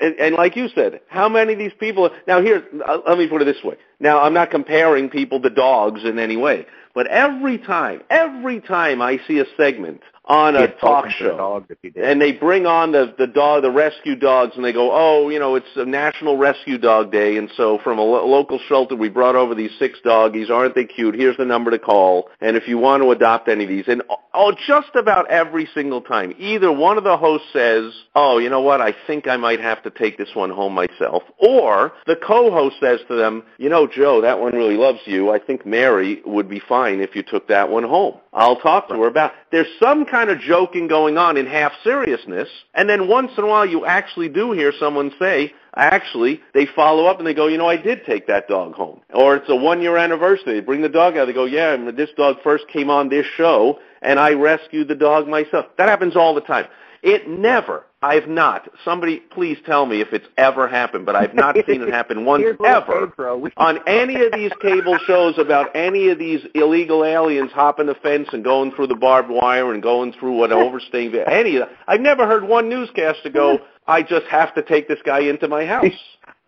and- 0.00 0.34
like 0.34 0.56
you 0.56 0.68
said, 0.68 1.00
how 1.08 1.28
many 1.28 1.52
of 1.52 1.58
these 1.58 1.72
people? 1.78 2.10
Now 2.26 2.40
here, 2.40 2.64
uh, 2.84 2.98
let 3.06 3.18
me 3.18 3.26
put 3.26 3.42
it 3.42 3.46
this 3.46 3.62
way. 3.64 3.76
Now 4.00 4.20
I'm 4.20 4.34
not 4.34 4.50
comparing 4.50 5.08
people 5.08 5.40
to 5.40 5.50
dogs 5.50 6.04
in 6.04 6.18
any 6.18 6.36
way, 6.36 6.66
but 6.94 7.06
every 7.08 7.58
time, 7.58 8.02
every 8.10 8.60
time 8.60 9.02
I 9.02 9.18
see 9.26 9.38
a 9.38 9.44
segment 9.56 10.00
on 10.26 10.56
a 10.56 10.68
talk 10.78 11.08
show, 11.10 11.36
dogs 11.36 11.66
if 11.70 11.80
did. 11.80 11.96
and 11.96 12.20
they 12.20 12.32
bring 12.32 12.66
on 12.66 12.92
the 12.92 13.14
the 13.16 13.26
dog, 13.26 13.62
the 13.62 13.70
rescue 13.70 14.16
dogs, 14.16 14.52
and 14.56 14.64
they 14.64 14.72
go, 14.72 14.90
oh, 14.92 15.28
you 15.28 15.38
know, 15.38 15.54
it's 15.54 15.66
a 15.76 15.84
National 15.84 16.36
Rescue 16.36 16.78
Dog 16.78 17.12
Day, 17.12 17.36
and 17.36 17.50
so 17.56 17.78
from 17.84 17.98
a 17.98 18.02
lo- 18.02 18.26
local 18.26 18.58
shelter, 18.68 18.96
we 18.96 19.08
brought 19.08 19.36
over 19.36 19.54
these 19.54 19.70
six 19.78 19.98
doggies. 20.02 20.50
Aren't 20.50 20.74
they 20.74 20.84
cute? 20.84 21.14
Here's 21.14 21.36
the 21.36 21.44
number 21.44 21.70
to 21.70 21.78
call, 21.78 22.28
and 22.40 22.56
if 22.56 22.66
you 22.66 22.78
want 22.78 23.02
to 23.02 23.10
adopt 23.12 23.48
any 23.48 23.64
of 23.64 23.70
these, 23.70 23.84
and 23.86 24.02
oh, 24.34 24.52
just 24.66 24.94
about 24.96 25.30
every 25.30 25.68
single 25.74 26.00
time, 26.00 26.34
either 26.38 26.72
one 26.72 26.98
of 26.98 27.04
the 27.04 27.16
hosts 27.16 27.48
says, 27.52 27.92
oh, 28.14 28.38
you 28.38 28.50
know 28.50 28.60
what, 28.60 28.80
I 28.80 28.94
think 29.06 29.28
I 29.28 29.36
might 29.36 29.60
have 29.60 29.82
to 29.84 29.90
take 29.90 30.18
this 30.18 30.34
one 30.34 30.50
home 30.50 30.74
myself, 30.74 31.22
or 31.38 31.92
the 32.06 32.16
co-host 32.16 32.76
says 32.80 33.00
to 33.08 33.14
them, 33.14 33.44
you 33.58 33.68
know, 33.68 33.86
Joe, 33.86 34.20
that 34.22 34.40
one 34.40 34.54
really 34.54 34.76
loves 34.76 35.00
you. 35.04 35.30
I 35.30 35.38
think 35.38 35.64
Mary 35.64 36.20
would 36.26 36.48
be 36.48 36.60
fine 36.60 37.00
if 37.00 37.14
you 37.14 37.22
took 37.22 37.46
that 37.48 37.68
one 37.68 37.84
home. 37.84 38.18
I'll 38.32 38.56
talk 38.56 38.88
to 38.88 38.94
her 38.94 39.06
about. 39.06 39.32
There's 39.50 39.66
some 39.80 40.04
kind 40.04 40.15
of 40.24 40.40
joking 40.40 40.88
going 40.88 41.18
on 41.18 41.36
in 41.36 41.46
half 41.46 41.72
seriousness, 41.84 42.48
and 42.74 42.88
then 42.88 43.08
once 43.08 43.32
in 43.36 43.44
a 43.44 43.46
while 43.46 43.66
you 43.66 43.84
actually 43.84 44.28
do 44.28 44.52
hear 44.52 44.72
someone 44.78 45.12
say, 45.18 45.52
actually, 45.74 46.40
they 46.54 46.66
follow 46.66 47.06
up 47.06 47.18
and 47.18 47.26
they 47.26 47.34
go, 47.34 47.46
you 47.46 47.58
know, 47.58 47.68
I 47.68 47.76
did 47.76 48.04
take 48.06 48.26
that 48.26 48.48
dog 48.48 48.74
home. 48.74 49.00
Or 49.12 49.36
it's 49.36 49.48
a 49.48 49.56
one-year 49.56 49.96
anniversary. 49.96 50.54
They 50.54 50.60
bring 50.60 50.80
the 50.80 50.88
dog 50.88 51.16
out. 51.16 51.26
They 51.26 51.32
go, 51.32 51.44
yeah, 51.44 51.76
this 51.90 52.10
dog 52.16 52.36
first 52.42 52.66
came 52.68 52.88
on 52.88 53.08
this 53.08 53.26
show, 53.36 53.78
and 54.02 54.18
I 54.18 54.32
rescued 54.32 54.88
the 54.88 54.94
dog 54.94 55.28
myself. 55.28 55.66
That 55.76 55.88
happens 55.88 56.16
all 56.16 56.34
the 56.34 56.40
time. 56.40 56.66
It 57.06 57.28
never, 57.28 57.84
I've 58.02 58.26
not, 58.26 58.68
somebody 58.84 59.20
please 59.30 59.58
tell 59.64 59.86
me 59.86 60.00
if 60.00 60.08
it's 60.12 60.26
ever 60.36 60.66
happened, 60.66 61.06
but 61.06 61.14
I've 61.14 61.34
not 61.34 61.54
seen 61.64 61.80
it 61.80 61.88
happen 61.88 62.24
once 62.24 62.44
ever 62.66 63.12
on 63.56 63.78
any 63.86 64.16
of 64.16 64.32
these 64.32 64.50
cable 64.60 64.98
shows 65.06 65.38
about 65.38 65.70
any 65.76 66.08
of 66.08 66.18
these 66.18 66.40
illegal 66.56 67.04
aliens 67.04 67.52
hopping 67.52 67.86
the 67.86 67.94
fence 67.94 68.26
and 68.32 68.42
going 68.42 68.72
through 68.72 68.88
the 68.88 68.96
barbed 68.96 69.30
wire 69.30 69.72
and 69.72 69.84
going 69.84 70.14
through 70.14 70.32
what 70.32 70.50
overstaying 70.66 71.14
any 71.28 71.54
of 71.58 71.68
that. 71.68 71.76
I've 71.86 72.00
never 72.00 72.26
heard 72.26 72.42
one 72.42 72.68
newscaster 72.68 73.30
go, 73.30 73.60
I 73.86 74.02
just 74.02 74.26
have 74.26 74.52
to 74.56 74.62
take 74.62 74.88
this 74.88 74.98
guy 75.04 75.20
into 75.20 75.46
my 75.46 75.64
house. 75.74 75.86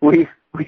we 0.01 0.27
we 0.53 0.67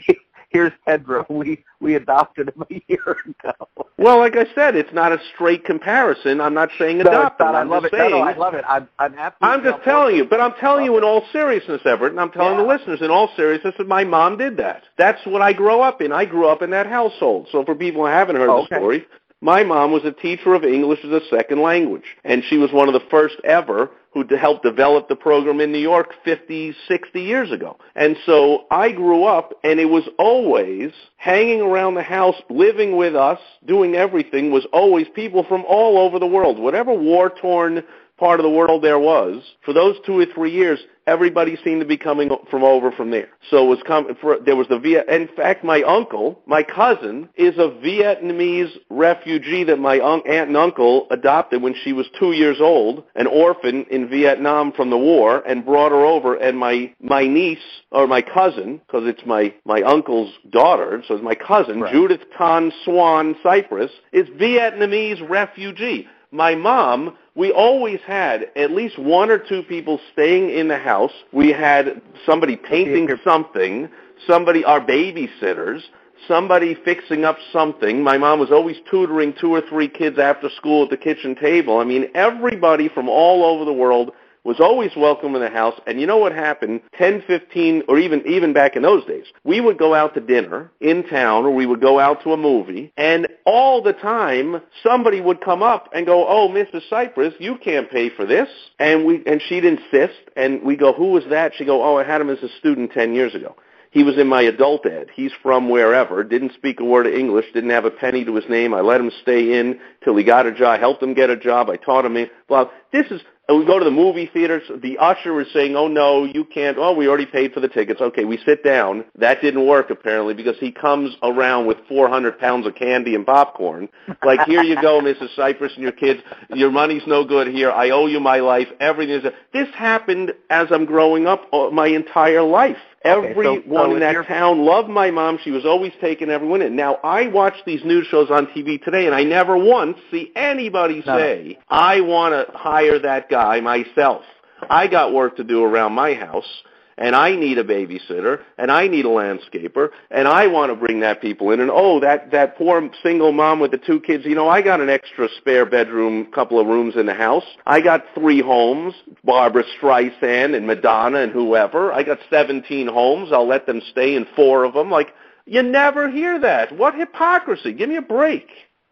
here's 0.52 0.72
Pedro. 0.86 1.26
We 1.30 1.64
we 1.80 1.96
adopted 1.96 2.50
him 2.50 2.64
a 2.70 2.82
year 2.88 3.18
ago. 3.26 3.54
Well, 3.98 4.18
like 4.20 4.36
I 4.36 4.46
said, 4.56 4.76
it's 4.76 4.94
not 4.94 5.12
a 5.12 5.20
straight 5.34 5.64
comparison. 5.66 6.40
I'm 6.42 6.54
not 6.54 6.70
saying 6.80 7.00
No, 7.00 7.04
adopt 7.10 7.40
not. 7.40 7.50
him. 7.50 7.56
I 7.56 7.62
I'm 7.62 7.70
love 7.70 7.86
it. 7.86 7.92
Saying. 7.92 8.12
no, 8.12 8.20
I 8.20 8.36
love 8.36 8.54
it. 8.54 8.64
I'm 8.68 8.88
I'm 9.00 9.14
happy. 9.14 9.38
I'm 9.42 9.64
just 9.64 9.84
telling 9.84 10.16
you, 10.16 10.26
but 10.26 10.40
I'm 10.42 10.54
telling 10.60 10.86
you 10.86 10.98
in 10.98 11.04
all 11.04 11.24
seriousness, 11.32 11.82
Everett, 11.86 12.12
and 12.12 12.20
I'm 12.20 12.32
telling 12.32 12.58
the 12.58 12.64
listeners 12.64 13.02
in 13.02 13.10
all 13.12 13.30
seriousness 13.36 13.76
that 13.78 13.88
my 13.88 14.04
mom 14.04 14.38
did 14.38 14.58
that. 14.58 14.84
That's 14.98 15.24
what 15.26 15.42
I 15.42 15.54
grew 15.54 15.82
up 15.82 16.02
in. 16.02 16.12
I 16.12 16.26
grew 16.26 16.48
up 16.48 16.62
in 16.62 16.70
that 16.72 16.88
household. 16.88 17.48
So 17.52 17.64
for 17.66 17.76
people 17.76 18.02
who 18.02 18.08
haven't 18.08 18.36
heard 18.36 18.50
Oh, 18.50 18.58
the 18.58 18.62
okay. 18.64 18.76
story, 18.78 19.06
my 19.42 19.64
mom 19.64 19.92
was 19.92 20.06
a 20.06 20.12
teacher 20.12 20.54
of 20.54 20.64
English 20.64 21.00
as 21.04 21.12
a 21.12 21.28
second 21.30 21.62
language, 21.62 22.16
and 22.24 22.44
she 22.48 22.58
was 22.58 22.72
one 22.72 22.88
of 22.88 22.94
the 22.94 23.08
first 23.10 23.36
ever 23.44 23.90
who 24.14 24.24
helped 24.36 24.64
develop 24.64 25.08
the 25.08 25.16
program 25.16 25.60
in 25.62 25.72
New 25.72 25.80
York 25.80 26.14
50, 26.24 26.76
60 26.88 27.22
years 27.22 27.52
ago. 27.52 27.78
And 27.96 28.18
so 28.26 28.66
I 28.70 28.92
grew 28.92 29.24
up, 29.24 29.54
and 29.64 29.80
it 29.80 29.86
was 29.86 30.04
always 30.20 30.92
hanging 31.16 31.62
around 31.62 31.96
the 31.96 32.04
house, 32.04 32.36
living 32.50 32.98
with 32.98 33.16
us, 33.16 33.40
doing 33.66 33.96
everything, 33.96 34.52
was 34.52 34.68
always 34.74 35.08
people 35.16 35.46
from 35.48 35.64
all 35.68 35.98
over 35.98 36.20
the 36.20 36.28
world. 36.28 36.60
Whatever 36.60 36.94
war-torn 36.94 37.84
part 38.22 38.40
of 38.40 38.44
the 38.44 38.50
world 38.52 38.84
there 38.84 39.00
was, 39.00 39.42
for 39.66 39.74
those 39.74 39.96
two 40.06 40.20
or 40.20 40.28
three 40.28 40.52
years, 40.52 40.80
everybody 41.08 41.58
seemed 41.64 41.82
to 41.82 41.88
be 41.88 41.98
coming 41.98 42.30
from 42.52 42.64
over 42.64 42.92
from 42.92 43.10
there. 43.10 43.30
So 43.50 43.66
it 43.66 43.68
was 43.68 43.80
com- 43.88 44.16
for, 44.22 44.38
there 44.40 44.56
was 44.56 44.68
the 44.68 44.78
Viet. 44.78 45.10
In 45.10 45.28
fact, 45.36 45.64
my 45.64 45.82
uncle, 45.82 46.40
my 46.46 46.62
cousin, 46.62 47.30
is 47.36 47.56
a 47.58 47.70
Vietnamese 47.84 48.78
refugee 48.92 49.64
that 49.64 49.80
my 49.80 50.00
un- 50.00 50.22
aunt 50.28 50.50
and 50.50 50.56
uncle 50.56 51.08
adopted 51.10 51.64
when 51.64 51.74
she 51.84 51.94
was 51.94 52.06
two 52.20 52.34
years 52.34 52.58
old, 52.62 53.04
an 53.16 53.26
orphan 53.26 53.86
in 53.90 54.08
Vietnam 54.08 54.72
from 54.72 54.92
the 54.92 54.98
war, 55.00 55.42
and 55.48 55.66
brought 55.66 55.92
her 55.92 56.06
over. 56.06 56.36
And 56.36 56.60
my 56.60 56.94
my 57.02 57.26
niece 57.26 57.58
or 57.92 58.06
my 58.06 58.22
cousin, 58.22 58.82
because 58.86 59.08
it's 59.08 59.26
my 59.26 59.52
my 59.66 59.82
uncle's 59.82 60.32
daughter, 60.52 61.04
so 61.08 61.16
it's 61.16 61.24
my 61.24 61.34
cousin 61.34 61.82
Right. 61.82 61.92
Judith 61.92 62.22
Tan 62.38 62.72
Swan 62.86 63.36
Sipress, 63.44 63.90
is 64.14 64.28
Vietnamese 64.40 65.28
refugee 65.28 66.08
my 66.32 66.56
mom, 66.56 67.18
we 67.36 67.52
always 67.52 68.00
had 68.06 68.52
at 68.56 68.72
least 68.72 69.00
one 69.00 69.30
or 69.30 69.38
two 69.38 69.64
people 69.64 70.00
staying 70.12 70.50
in 70.50 70.68
the 70.68 70.78
house. 70.78 71.14
We 71.32 71.50
had 71.50 72.02
somebody 72.26 72.58
painting 72.58 73.10
something, 73.24 73.90
somebody, 74.28 74.66
our 74.66 74.82
babysitters, 74.82 75.82
somebody 76.28 76.76
fixing 76.84 77.24
up 77.24 77.38
something. 77.54 78.04
My 78.04 78.18
mom 78.18 78.40
was 78.40 78.52
always 78.52 78.78
tutoring 78.90 79.34
two 79.40 79.54
or 79.54 79.62
three 79.62 79.88
kids 79.88 80.20
after 80.20 80.50
school 80.50 80.84
at 80.84 80.90
the 80.90 80.98
kitchen 80.98 81.36
table. 81.36 81.78
I 81.80 81.86
mean, 81.86 82.10
everybody 82.16 82.90
from 82.90 83.08
all 83.08 83.46
over 83.46 83.64
the 83.64 83.74
world 83.74 84.12
was 84.44 84.60
always 84.60 84.92
welcome 84.96 85.36
in 85.36 85.42
the 85.42 85.50
house. 85.50 85.80
And 85.86 86.00
you 86.00 86.08
know 86.08 86.18
what 86.18 86.32
happened? 86.32 86.82
10, 86.98 87.24
15, 87.28 87.84
or 87.88 88.00
even 88.00 88.26
even 88.26 88.54
back 88.54 88.76
in 88.76 88.82
those 88.82 89.06
days, 89.06 89.26
we 89.44 89.62
would 89.62 89.78
go 89.78 89.94
out 89.94 90.14
to 90.16 90.22
dinner 90.22 90.72
in 90.80 91.04
town, 91.08 91.46
or 91.46 91.52
we 91.52 91.66
would 91.66 91.82
go 91.82 92.00
out 92.00 92.24
to 92.24 92.34
a 92.34 92.38
movie, 92.38 92.92
and 92.98 93.28
all 93.46 93.82
the 93.82 93.94
time 93.94 94.62
somebody 94.84 95.22
would 95.22 95.42
come 95.42 95.62
up 95.62 95.90
and 95.94 96.06
go, 96.06 96.28
"Oh, 96.28 96.50
Mrs. 96.50 96.88
Sipress, 96.90 97.34
you 97.40 97.56
can't 97.58 97.90
pay 97.90 98.10
for 98.10 98.26
this," 98.26 98.50
and 98.80 99.06
we 99.06 99.22
and 99.26 99.42
she'd 99.42 99.66
insist, 99.66 100.20
and 100.36 100.64
we 100.64 100.76
go, 100.76 100.94
"Who 100.94 101.12
was 101.12 101.26
that?" 101.30 101.54
She 101.56 101.66
go, 101.66 101.84
"Oh, 101.84 101.98
I 101.98 102.04
had 102.04 102.22
him 102.22 102.30
as 102.30 102.42
a 102.42 102.50
student 102.60 102.92
10 102.92 103.14
years 103.14 103.36
ago." 103.36 103.56
He 103.92 104.04
was 104.04 104.18
in 104.18 104.28
my 104.28 104.42
adult 104.44 104.86
ed. 104.86 105.10
He's 105.14 105.34
from 105.44 105.70
wherever. 105.70 106.24
Didn't 106.24 106.54
speak 106.54 106.80
a 106.80 106.86
word 106.86 107.08
of 107.08 107.14
English. 107.14 107.52
Didn't 107.54 107.72
have 107.72 107.84
a 107.84 107.92
penny 107.92 108.24
to 108.24 108.34
his 108.36 108.48
name. 108.48 108.74
I 108.74 108.80
let 108.80 109.02
him 109.02 109.12
stay 109.22 109.60
in 109.60 109.80
till 110.04 110.16
he 110.16 110.24
got 110.24 110.46
a 110.46 110.52
job. 110.54 110.80
Helped 110.80 111.04
him 111.04 111.14
get 111.14 111.30
a 111.30 111.36
job. 111.36 111.70
I 111.70 111.76
taught 111.76 112.06
him. 112.06 112.30
Well, 112.48 112.72
this 112.94 113.06
is. 113.12 113.22
And 113.52 113.60
we 113.60 113.66
go 113.66 113.78
to 113.80 113.84
the 113.84 113.92
movie 113.92 114.30
theaters. 114.34 114.64
The 114.82 114.98
usher 114.98 115.42
is 115.42 115.48
saying, 115.52 115.76
"Oh 115.76 115.90
no, 115.90 116.24
you 116.24 116.46
can't." 116.46 116.78
Oh, 116.78 116.94
we 116.94 117.10
already 117.10 117.26
paid 117.26 117.52
for 117.52 117.60
the 117.60 117.68
tickets. 117.68 118.00
Okay, 118.00 118.24
we 118.24 118.38
sit 118.46 118.64
down. 118.64 119.04
That 119.18 119.42
didn't 119.42 119.68
work 119.68 119.90
apparently 119.90 120.34
because 120.34 120.56
he 120.58 120.72
comes 120.72 121.18
around 121.22 121.66
with 121.66 121.78
400 121.90 122.40
pounds 122.40 122.66
of 122.66 122.76
candy 122.76 123.14
and 123.14 123.26
popcorn. 123.26 123.90
Like, 124.24 124.48
here 124.48 124.64
you 124.64 124.82
go, 124.82 125.02
Mrs. 125.02 125.36
Sipress 125.36 125.74
and 125.74 125.84
your 125.84 125.92
kids. 125.92 126.22
Your 126.54 126.72
money's 126.72 127.06
no 127.06 127.26
good 127.26 127.48
here. 127.48 127.72
I 127.72 127.90
owe 127.90 128.06
you 128.06 128.22
my 128.22 128.40
life. 128.40 128.70
Everything 128.80 129.16
is. 129.16 129.34
This 129.52 129.68
happened 129.76 130.32
as 130.50 130.68
I'm 130.72 130.86
growing 130.86 131.28
up 131.28 131.54
uh, 131.54 131.72
my 131.72 131.88
entire 131.88 132.44
life. 132.44 132.78
Okay, 133.04 133.30
Everyone 133.30 133.64
so- 133.68 133.76
so 133.76 133.94
in 133.94 134.00
that 134.00 134.14
you're- 134.14 134.26
town 134.26 134.64
loved 134.64 134.90
my 134.90 135.10
mom. 135.10 135.40
She 135.40 135.50
was 135.50 135.66
always 135.66 135.92
taking 136.00 136.30
everyone 136.30 136.62
in. 136.62 136.76
Now 136.76 137.00
I 137.04 137.28
watch 137.28 137.56
these 137.66 137.84
news 137.84 138.06
shows 138.08 138.30
on 138.30 138.46
TV 138.48 138.78
today, 138.78 139.08
and 139.08 139.16
I 139.16 139.24
never 139.24 139.58
once 139.58 139.98
see 140.12 140.32
anybody 140.36 141.02
No. 141.06 141.18
say, 141.18 141.58
"I 141.70 142.02
want 142.02 142.34
to 142.34 142.46
hire 142.56 143.00
that 143.00 143.28
guy 143.30 143.60
myself." 143.60 144.24
I 144.70 144.86
got 144.86 145.14
work 145.14 145.38
to 145.38 145.44
do 145.44 145.64
around 145.64 145.94
my 145.94 146.14
house, 146.14 146.64
and 147.02 147.16
I 147.16 147.36
need 147.36 147.58
a 147.58 147.64
babysitter, 147.64 148.42
and 148.60 148.72
I 148.72 148.88
need 148.88 149.06
a 149.06 149.10
landscaper, 149.10 149.90
and 150.12 150.28
I 150.28 150.46
want 150.46 150.72
to 150.72 150.76
bring 150.76 151.00
that 151.00 151.20
people 151.20 151.50
in. 151.50 151.60
And 151.60 151.72
oh, 151.74 152.00
that 152.00 152.30
that 152.30 152.58
poor 152.58 152.88
single 153.02 153.32
mom 153.32 153.60
with 153.60 153.72
the 153.72 153.80
two 153.80 154.00
kids. 154.00 154.24
You 154.24 154.36
know, 154.36 154.48
I 154.48 154.62
got 154.62 154.80
an 154.80 154.90
extra 154.90 155.28
spare 155.40 155.66
bedroom, 155.66 156.28
couple 156.32 156.60
of 156.60 156.68
rooms 156.68 156.96
in 156.96 157.08
the 157.08 157.16
house. 157.16 157.44
I 157.66 157.82
got 157.82 158.06
three 158.14 158.40
homes: 158.40 158.94
Barbra 159.24 159.64
Streisand 159.80 160.56
and 160.56 160.68
Madonna 160.68 161.22
and 161.22 161.32
whoever. 161.32 161.92
I 161.92 162.04
got 162.04 162.20
17 162.30 162.88
homes. 162.88 163.32
I'll 163.32 163.48
let 163.48 163.66
them 163.66 163.82
stay 163.90 164.16
in 164.16 164.28
four 164.36 164.64
of 164.64 164.76
them. 164.76 164.92
Like 164.92 165.16
you 165.46 165.64
never 165.64 166.08
hear 166.08 166.40
that. 166.40 166.72
What 166.78 166.94
hypocrisy! 166.94 167.74
Give 167.74 167.90
me 167.90 167.96
a 167.96 168.02
break. 168.04 168.48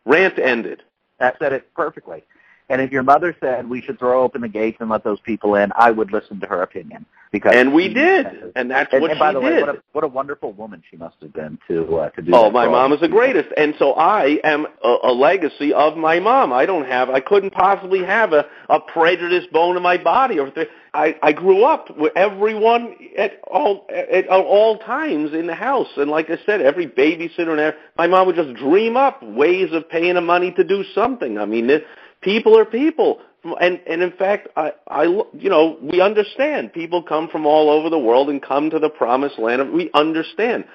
Rant 0.05 0.39
ended. 0.39 0.81
That 1.19 1.37
said 1.37 1.53
it 1.53 1.71
perfectly. 1.75 2.23
And 2.69 2.81
if 2.81 2.91
your 2.91 3.03
mother 3.03 3.35
said 3.39 3.67
we 3.67 3.81
should 3.81 3.97
throw 3.97 4.23
open 4.23 4.41
the 4.41 4.47
gates 4.47 4.77
and 4.79 4.89
let 4.89 5.03
those 5.03 5.19
people 5.21 5.55
in, 5.55 5.71
I 5.75 5.89
would 5.91 6.11
listen 6.11 6.39
to 6.41 6.47
her 6.47 6.61
opinion 6.61 7.05
because 7.31 7.53
And 7.55 7.73
we 7.73 7.93
did, 7.93 8.25
and 8.55 8.71
that's 8.71 8.91
And, 8.91 9.01
what 9.01 9.11
and 9.11 9.17
she 9.17 9.19
by 9.19 9.33
the 9.33 9.39
way, 9.39 9.51
did. 9.51 9.61
what 9.61 9.69
a 9.69 9.83
what 9.91 10.03
a 10.03 10.07
wonderful 10.07 10.53
woman 10.53 10.81
she 10.89 10.97
must 10.97 11.15
have 11.21 11.33
been 11.33 11.59
to 11.67 11.97
uh, 11.97 12.09
to 12.11 12.21
do. 12.21 12.31
Oh, 12.33 12.49
my 12.49 12.67
mom 12.67 12.91
is 12.93 12.99
the 13.01 13.07
greatest, 13.07 13.49
and 13.55 13.75
so 13.77 13.93
I 13.93 14.39
am 14.43 14.65
a, 14.83 14.95
a 15.03 15.11
legacy 15.11 15.73
of 15.73 15.95
my 15.95 16.19
mom. 16.19 16.51
I 16.53 16.65
don't 16.65 16.85
have, 16.85 17.09
I 17.09 17.19
couldn't 17.19 17.51
possibly 17.51 18.03
have 18.03 18.33
a, 18.33 18.45
a 18.69 18.79
prejudiced 18.79 19.51
bone 19.51 19.77
in 19.77 19.83
my 19.83 19.97
body. 19.97 20.39
Or 20.39 20.49
th- 20.49 20.69
I, 20.93 21.15
I 21.21 21.33
grew 21.33 21.65
up 21.65 21.95
with 21.95 22.13
everyone 22.15 22.95
at 23.15 23.39
all 23.45 23.85
at, 23.95 24.09
at 24.09 24.27
all 24.29 24.79
times 24.79 25.33
in 25.33 25.45
the 25.45 25.55
house, 25.55 25.89
and 25.97 26.09
like 26.09 26.31
I 26.31 26.37
said, 26.47 26.61
every 26.61 26.87
babysitter 26.87 27.49
and 27.51 27.59
every, 27.59 27.79
my 27.97 28.07
mom 28.07 28.25
would 28.27 28.35
just 28.35 28.55
dream 28.55 28.97
up 28.97 29.21
ways 29.21 29.69
of 29.71 29.87
paying 29.89 30.15
the 30.15 30.21
money 30.21 30.51
to 30.53 30.63
do 30.63 30.83
something. 30.95 31.37
I 31.37 31.45
mean, 31.45 31.67
the, 31.67 31.83
people 32.21 32.57
are 32.57 32.65
people. 32.65 33.19
And 33.61 33.79
and 33.87 34.01
in 34.01 34.11
fact, 34.11 34.49
I 34.57 34.73
I 34.87 35.03
you 35.03 35.49
know 35.49 35.77
we 35.81 36.01
understand 36.01 36.73
people 36.73 37.01
come 37.01 37.29
from 37.29 37.45
all 37.45 37.69
over 37.69 37.89
the 37.89 37.99
world 37.99 38.29
and 38.29 38.41
come 38.41 38.69
to 38.69 38.79
the 38.79 38.89
promised 38.89 39.39
land. 39.39 39.71
We 39.71 39.89
understand. 39.93 40.65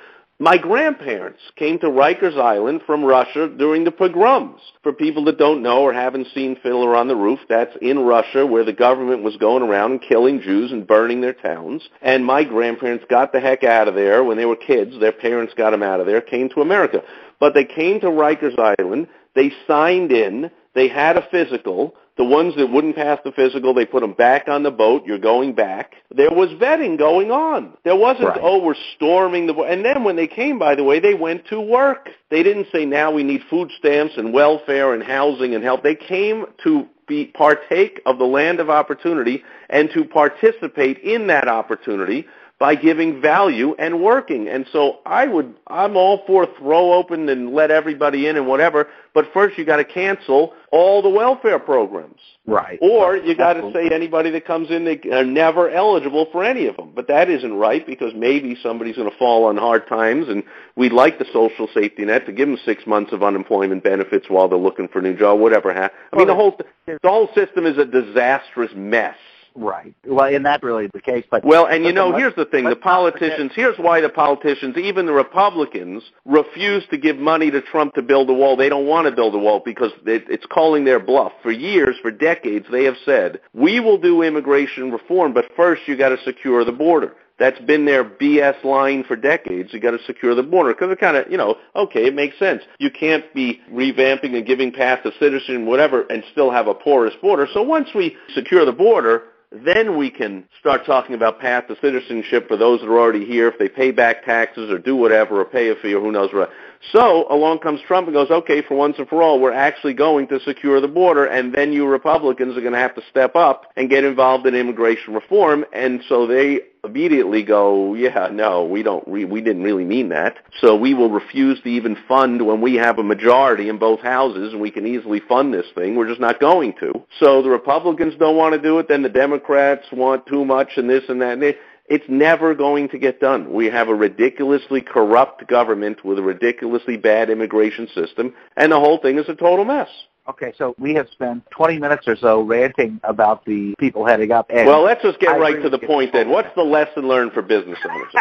My 0.41 0.59
grandparents 0.59 1.39
came 1.55 1.79
to 1.79 1.87
Rikers 1.87 2.37
Island 2.37 2.81
from 2.85 3.05
Russia 3.05 3.49
during 3.49 3.85
the 3.85 3.93
pogroms. 3.93 4.61
For 4.83 4.93
people 4.93 5.25
that 5.27 5.39
don't 5.39 5.63
know 5.63 5.83
or 5.83 5.93
haven't 5.93 6.27
seen 6.35 6.57
Fiddler 6.61 6.97
on 6.97 7.07
the 7.07 7.15
Roof, 7.15 7.39
that's 7.49 7.77
in 7.81 8.01
Russia 8.01 8.45
where 8.45 8.65
the 8.65 8.73
government 8.73 9.23
was 9.23 9.37
going 9.37 9.63
around 9.63 9.93
and 9.93 10.03
killing 10.03 10.41
Jews 10.41 10.73
and 10.73 10.89
burning 10.89 11.21
their 11.21 11.35
towns. 11.35 11.89
And 12.03 12.25
my 12.25 12.43
grandparents 12.43 13.05
got 13.09 13.31
the 13.31 13.39
heck 13.39 13.63
out 13.63 13.87
of 13.87 13.95
there 13.95 14.25
when 14.25 14.37
they 14.37 14.45
were 14.45 14.57
kids. 14.57 14.99
Their 14.99 15.13
parents 15.13 15.55
got 15.57 15.71
them 15.71 15.85
out 15.85 16.01
of 16.01 16.07
there, 16.07 16.21
came 16.21 16.49
to 16.49 16.63
America. 16.63 17.03
But 17.39 17.55
they 17.55 17.65
came 17.65 18.01
to 18.01 18.07
Rikers 18.07 18.59
Island. 18.59 19.07
They 19.37 19.53
signed 19.69 20.11
in. 20.11 20.51
They 20.75 20.89
had 20.89 21.17
a 21.17 21.27
physical. 21.31 21.95
The 22.17 22.25
ones 22.25 22.55
that 22.57 22.71
wouldn't 22.71 22.95
pass 22.95 23.19
the 23.25 23.33
physical, 23.33 23.75
they 23.75 23.85
put 23.85 24.01
them 24.01 24.13
back 24.13 24.47
on 24.47 24.63
the 24.63 24.71
boat. 24.71 25.05
You're 25.05 25.19
going 25.19 25.53
back. 25.53 25.95
There 26.15 26.31
was 26.31 26.51
vetting 26.51 26.97
going 26.97 27.33
on. 27.33 27.77
There 27.83 27.97
wasn't, 27.97 28.29
Right. 28.29 28.39
oh, 28.41 28.63
we're 28.63 28.77
storming 28.95 29.47
the 29.47 29.53
boat. 29.55 29.67
And 29.69 29.85
then 29.85 30.05
when 30.05 30.15
they 30.15 30.29
came, 30.29 30.59
by 30.59 30.77
the 30.77 30.85
way, 30.85 31.01
they 31.01 31.15
went 31.15 31.45
to 31.47 31.61
work. 31.61 32.11
They 32.31 32.45
didn't 32.45 32.69
say 32.71 32.85
now 32.85 33.11
we 33.11 33.25
need 33.25 33.43
food 33.51 33.71
stamps 33.79 34.17
and 34.17 34.33
welfare 34.33 34.95
and 34.95 35.03
housing 35.03 35.55
and 35.57 35.65
help. 35.65 35.83
They 35.83 35.97
came 35.97 36.47
to 36.63 36.87
be 37.07 37.27
partake 37.27 38.01
of 38.07 38.19
the 38.19 38.25
land 38.25 38.61
of 38.61 38.71
opportunity 38.71 39.43
and 39.69 39.91
to 39.91 40.05
participate 40.05 40.99
in 40.99 41.27
that 41.27 41.49
opportunity 41.49 42.27
by 42.59 42.75
giving 42.75 43.21
value 43.21 43.75
and 43.79 44.01
working. 44.01 44.49
And 44.49 44.67
so 44.73 44.99
I 45.05 45.27
would, 45.27 45.55
I'm 45.67 45.97
all 45.97 46.23
for 46.27 46.47
throw 46.59 46.93
open 46.93 47.29
and 47.29 47.53
let 47.53 47.71
everybody 47.71 48.29
in 48.29 48.37
and 48.37 48.47
whatever, 48.47 48.89
but 49.13 49.27
first 49.33 49.59
you 49.59 49.65
got 49.65 49.79
to 49.79 49.85
cancel 49.85 50.53
all 50.71 51.03
the 51.03 51.09
welfare 51.09 51.59
programs. 51.59 52.21
Right. 52.47 52.79
Or 52.81 53.17
you 53.17 53.35
got 53.35 53.55
to 53.55 53.73
say 53.73 53.89
anybody 53.93 54.31
that 54.31 54.47
comes 54.47 54.71
in, 54.71 54.85
they 54.85 55.01
are 55.11 55.25
never 55.25 55.71
eligible 55.71 56.27
for 56.31 56.45
any 56.45 56.67
of 56.67 56.77
them. 56.77 56.93
But 56.95 57.09
that 57.09 57.29
isn't 57.31 57.55
right 57.55 57.85
because 57.87 58.13
maybe 58.15 58.57
somebody's 58.63 58.97
going 58.97 59.11
to 59.11 59.17
fall 59.17 59.47
on 59.47 59.57
hard 59.57 59.89
times, 59.89 60.29
and 60.29 60.43
we'd 60.77 60.93
like 60.93 61.19
the 61.19 61.27
social 61.33 61.69
safety 61.75 62.05
net 62.05 62.27
to 62.27 62.33
give 62.33 62.49
them 62.49 62.59
six 62.65 62.87
months 62.87 63.13
of 63.13 63.23
unemployment 63.23 63.83
benefits 63.83 64.27
while 64.29 64.49
they're 64.49 64.59
looking 64.59 64.89
for 64.89 64.99
a 64.99 65.03
new 65.03 65.17
job, 65.17 65.41
whatever. 65.41 65.73
I 65.73 65.91
mean, 66.17 66.27
the 66.27 66.35
whole 66.35 66.59
the 66.87 66.99
whole 67.03 67.29
system 67.35 67.67
is 67.67 67.79
a 67.79 67.85
disastrous 67.87 68.73
mess. 68.77 69.17
Right. 69.55 69.95
Well, 70.05 70.35
and 70.35 70.45
that's 70.45 70.63
really 70.63 70.89
the 70.89 71.01
case. 71.01 71.25
But 71.31 71.45
Well, 71.45 71.67
and 71.67 71.85
you 71.85 71.93
know, 71.93 72.17
here's 72.17 72.35
the 72.35 72.45
thing: 72.45 72.65
the 72.65 72.71
let's 72.71 72.85
not 72.85 73.13
forget- 73.13 73.21
politicians. 73.21 73.53
Here's 73.55 73.79
why 73.79 74.01
the 74.01 74.09
politicians, 74.09 74.77
even 74.77 75.07
the 75.07 75.13
Republicans, 75.13 76.03
refuse 76.25 76.85
to 76.91 76.97
give 76.97 77.17
money 77.17 77.51
to 77.51 77.61
Trump 77.61 77.95
to 77.95 78.03
build 78.03 78.29
a 78.31 78.33
wall. 78.33 78.57
They 78.57 78.69
don't 78.69 78.87
want 78.87 79.07
to 79.07 79.13
build 79.13 79.35
a 79.35 79.39
wall 79.39 79.63
because 79.65 79.93
it, 80.07 80.25
it's 80.29 80.47
calling 80.47 80.85
their 80.85 80.99
bluff. 80.99 81.33
For 81.43 81.53
years, 81.53 81.97
for 82.03 82.11
decades, 82.11 82.67
they 82.71 82.85
have 82.85 82.97
said, 83.05 83.41
"We 83.53 83.79
will 83.79 83.99
do 83.99 84.23
immigration 84.23 84.91
reform, 84.91 85.33
but 85.33 85.47
first 85.57 85.83
you 85.87 85.97
got 85.97 86.09
to 86.11 86.19
secure 86.25 86.65
the 86.65 86.73
border." 86.73 87.15
that's 87.39 87.59
been 87.61 87.85
their 87.85 88.05
BS 88.05 88.63
line 88.65 89.05
for 89.05 89.17
decades. 89.17 89.73
You 89.73 89.81
got 89.81 89.91
to 89.91 90.03
secure 90.05 90.35
the 90.35 90.43
border 90.43 90.73
because 90.73 90.91
it 90.91 91.01
kind 91.01 91.17
of, 91.17 91.31
you 91.31 91.37
know, 91.37 91.57
okay, 91.75 92.07
it 92.07 92.15
makes 92.15 92.39
sense. 92.39 92.63
You 92.79 92.91
can't 92.91 93.25
be 93.35 93.61
revamping 93.73 94.37
and 94.37 94.47
giving 94.47 94.71
path 94.71 95.03
to 95.03 95.11
citizen, 95.19 95.67
whatever, 95.67 96.03
and 96.03 96.23
still 96.31 96.51
have 96.51 96.69
a 96.69 96.75
porous 96.75 97.15
border. 97.21 97.49
So 97.53 97.63
once 97.63 97.89
we 97.95 98.17
secure 98.35 98.65
the 98.65 98.73
border, 98.73 99.25
then 99.65 99.97
we 99.97 100.11
can 100.11 100.45
start 100.59 100.85
talking 100.85 101.15
about 101.15 101.41
path 101.41 101.69
to 101.69 101.77
citizenship 101.81 102.49
for 102.49 102.57
those 102.57 102.81
that 102.81 102.89
are 102.89 102.99
already 102.99 103.25
here 103.25 103.49
if 103.49 103.59
they 103.59 103.69
pay 103.69 103.91
back 103.91 104.25
taxes 104.25 104.71
or 104.71 104.79
do 104.79 104.97
whatever 104.97 105.41
or 105.41 105.45
pay 105.45 105.71
a 105.71 105.77
fee 105.77 105.95
or 105.95 106.01
who 106.01 106.11
knows 106.11 106.31
what. 106.33 106.51
So 106.93 107.27
along 107.31 107.61
comes 107.61 107.81
Trump 107.87 108.07
and 108.09 108.15
goes, 108.15 108.31
okay, 108.31 108.63
for 108.63 108.75
once 108.77 108.97
and 108.99 109.09
for 109.09 109.23
all, 109.23 109.41
we're 109.41 109.53
actually 109.53 109.95
going 109.95 110.29
to 110.29 110.41
secure 110.41 110.81
the 110.81 110.89
border, 110.89 111.27
and 111.27 111.55
then 111.55 111.73
you 111.73 111.87
Republicans 111.87 112.57
are 112.57 112.61
going 112.61 112.73
to 112.73 112.79
have 112.79 112.95
to 112.95 113.03
step 113.11 113.37
up 113.37 113.73
and 113.77 113.91
get 113.91 114.05
involved 114.05 114.47
in 114.47 114.55
immigration 114.55 115.15
reform. 115.15 115.65
And 115.73 116.03
so 116.09 116.27
they 116.27 116.61
immediately 116.85 117.43
go, 117.43 117.95
yeah, 117.95 118.29
no, 118.31 118.65
we 118.65 118.83
don't, 118.83 119.07
re- 119.09 119.25
we 119.25 119.41
didn't 119.41 119.63
really 119.63 119.85
mean 119.85 120.11
that. 120.11 120.37
So 120.61 120.77
we 120.77 120.95
will 120.95 121.11
refuse 121.11 121.61
to 121.63 121.69
even 121.69 121.97
fund 122.07 122.47
when 122.47 122.61
we 122.61 122.75
have 122.75 122.99
a 122.99 123.03
majority 123.03 123.69
in 123.69 123.79
both 123.79 124.01
houses, 124.01 124.53
and 124.53 124.61
we 124.61 124.71
can 124.71 124.87
easily 124.87 125.21
fund 125.21 125.53
this 125.55 125.67
thing. 125.75 125.97
We're 125.97 126.09
just 126.09 126.21
not 126.21 126.41
going 126.41 126.75
to. 126.81 126.93
So 127.21 127.43
the 127.43 127.51
Republicans 127.51 128.15
don't 128.19 128.37
want 128.37 128.55
to 128.55 128.61
do 128.61 128.79
it, 128.79 128.89
then 128.89 129.03
the 129.03 129.09
Democrats 129.09 129.87
want 129.93 130.27
too 130.27 130.45
much, 130.45 130.73
and 130.77 130.89
this 130.89 131.05
and 131.09 131.21
that. 131.23 131.33
And 131.33 131.43
they, 131.43 131.57
it's 131.87 132.05
never 132.09 132.55
going 132.55 132.89
to 132.91 132.99
get 132.99 133.21
done. 133.21 133.53
We 133.53 133.67
have 133.67 133.89
a 133.89 133.95
ridiculously 133.95 134.81
corrupt 134.81 135.47
government 135.47 136.05
with 136.05 136.19
a 136.19 136.23
ridiculously 136.23 136.97
bad 136.97 137.31
immigration 137.31 137.89
system, 137.95 138.35
and 138.57 138.73
the 138.73 138.81
whole 138.81 138.99
thing 138.99 139.19
is 139.19 139.29
a 139.29 139.35
total 139.35 139.65
mess. 139.65 139.89
Okay, 140.27 140.55
so 140.57 140.75
we 140.79 140.95
have 140.95 141.09
spent 141.11 141.45
20 141.51 141.79
minutes 141.79 142.09
or 142.09 142.17
so 142.17 142.41
ranting 142.41 142.99
about 143.05 143.45
the 143.45 143.75
people 143.79 144.07
heading 144.07 144.33
up. 144.33 144.47
And 144.49 144.67
well, 144.67 144.83
let's 144.83 145.03
just 145.03 145.21
get 145.21 145.35
I 145.35 145.39
right 145.39 145.63
to 145.63 145.69
the 145.69 145.79
point 145.79 146.15
then. 146.15 146.31
What's 146.31 146.55
the 146.57 146.63
lesson 146.63 147.07
learned 147.07 147.33
for 147.33 147.43
business 147.43 147.79
owners? 147.87 148.15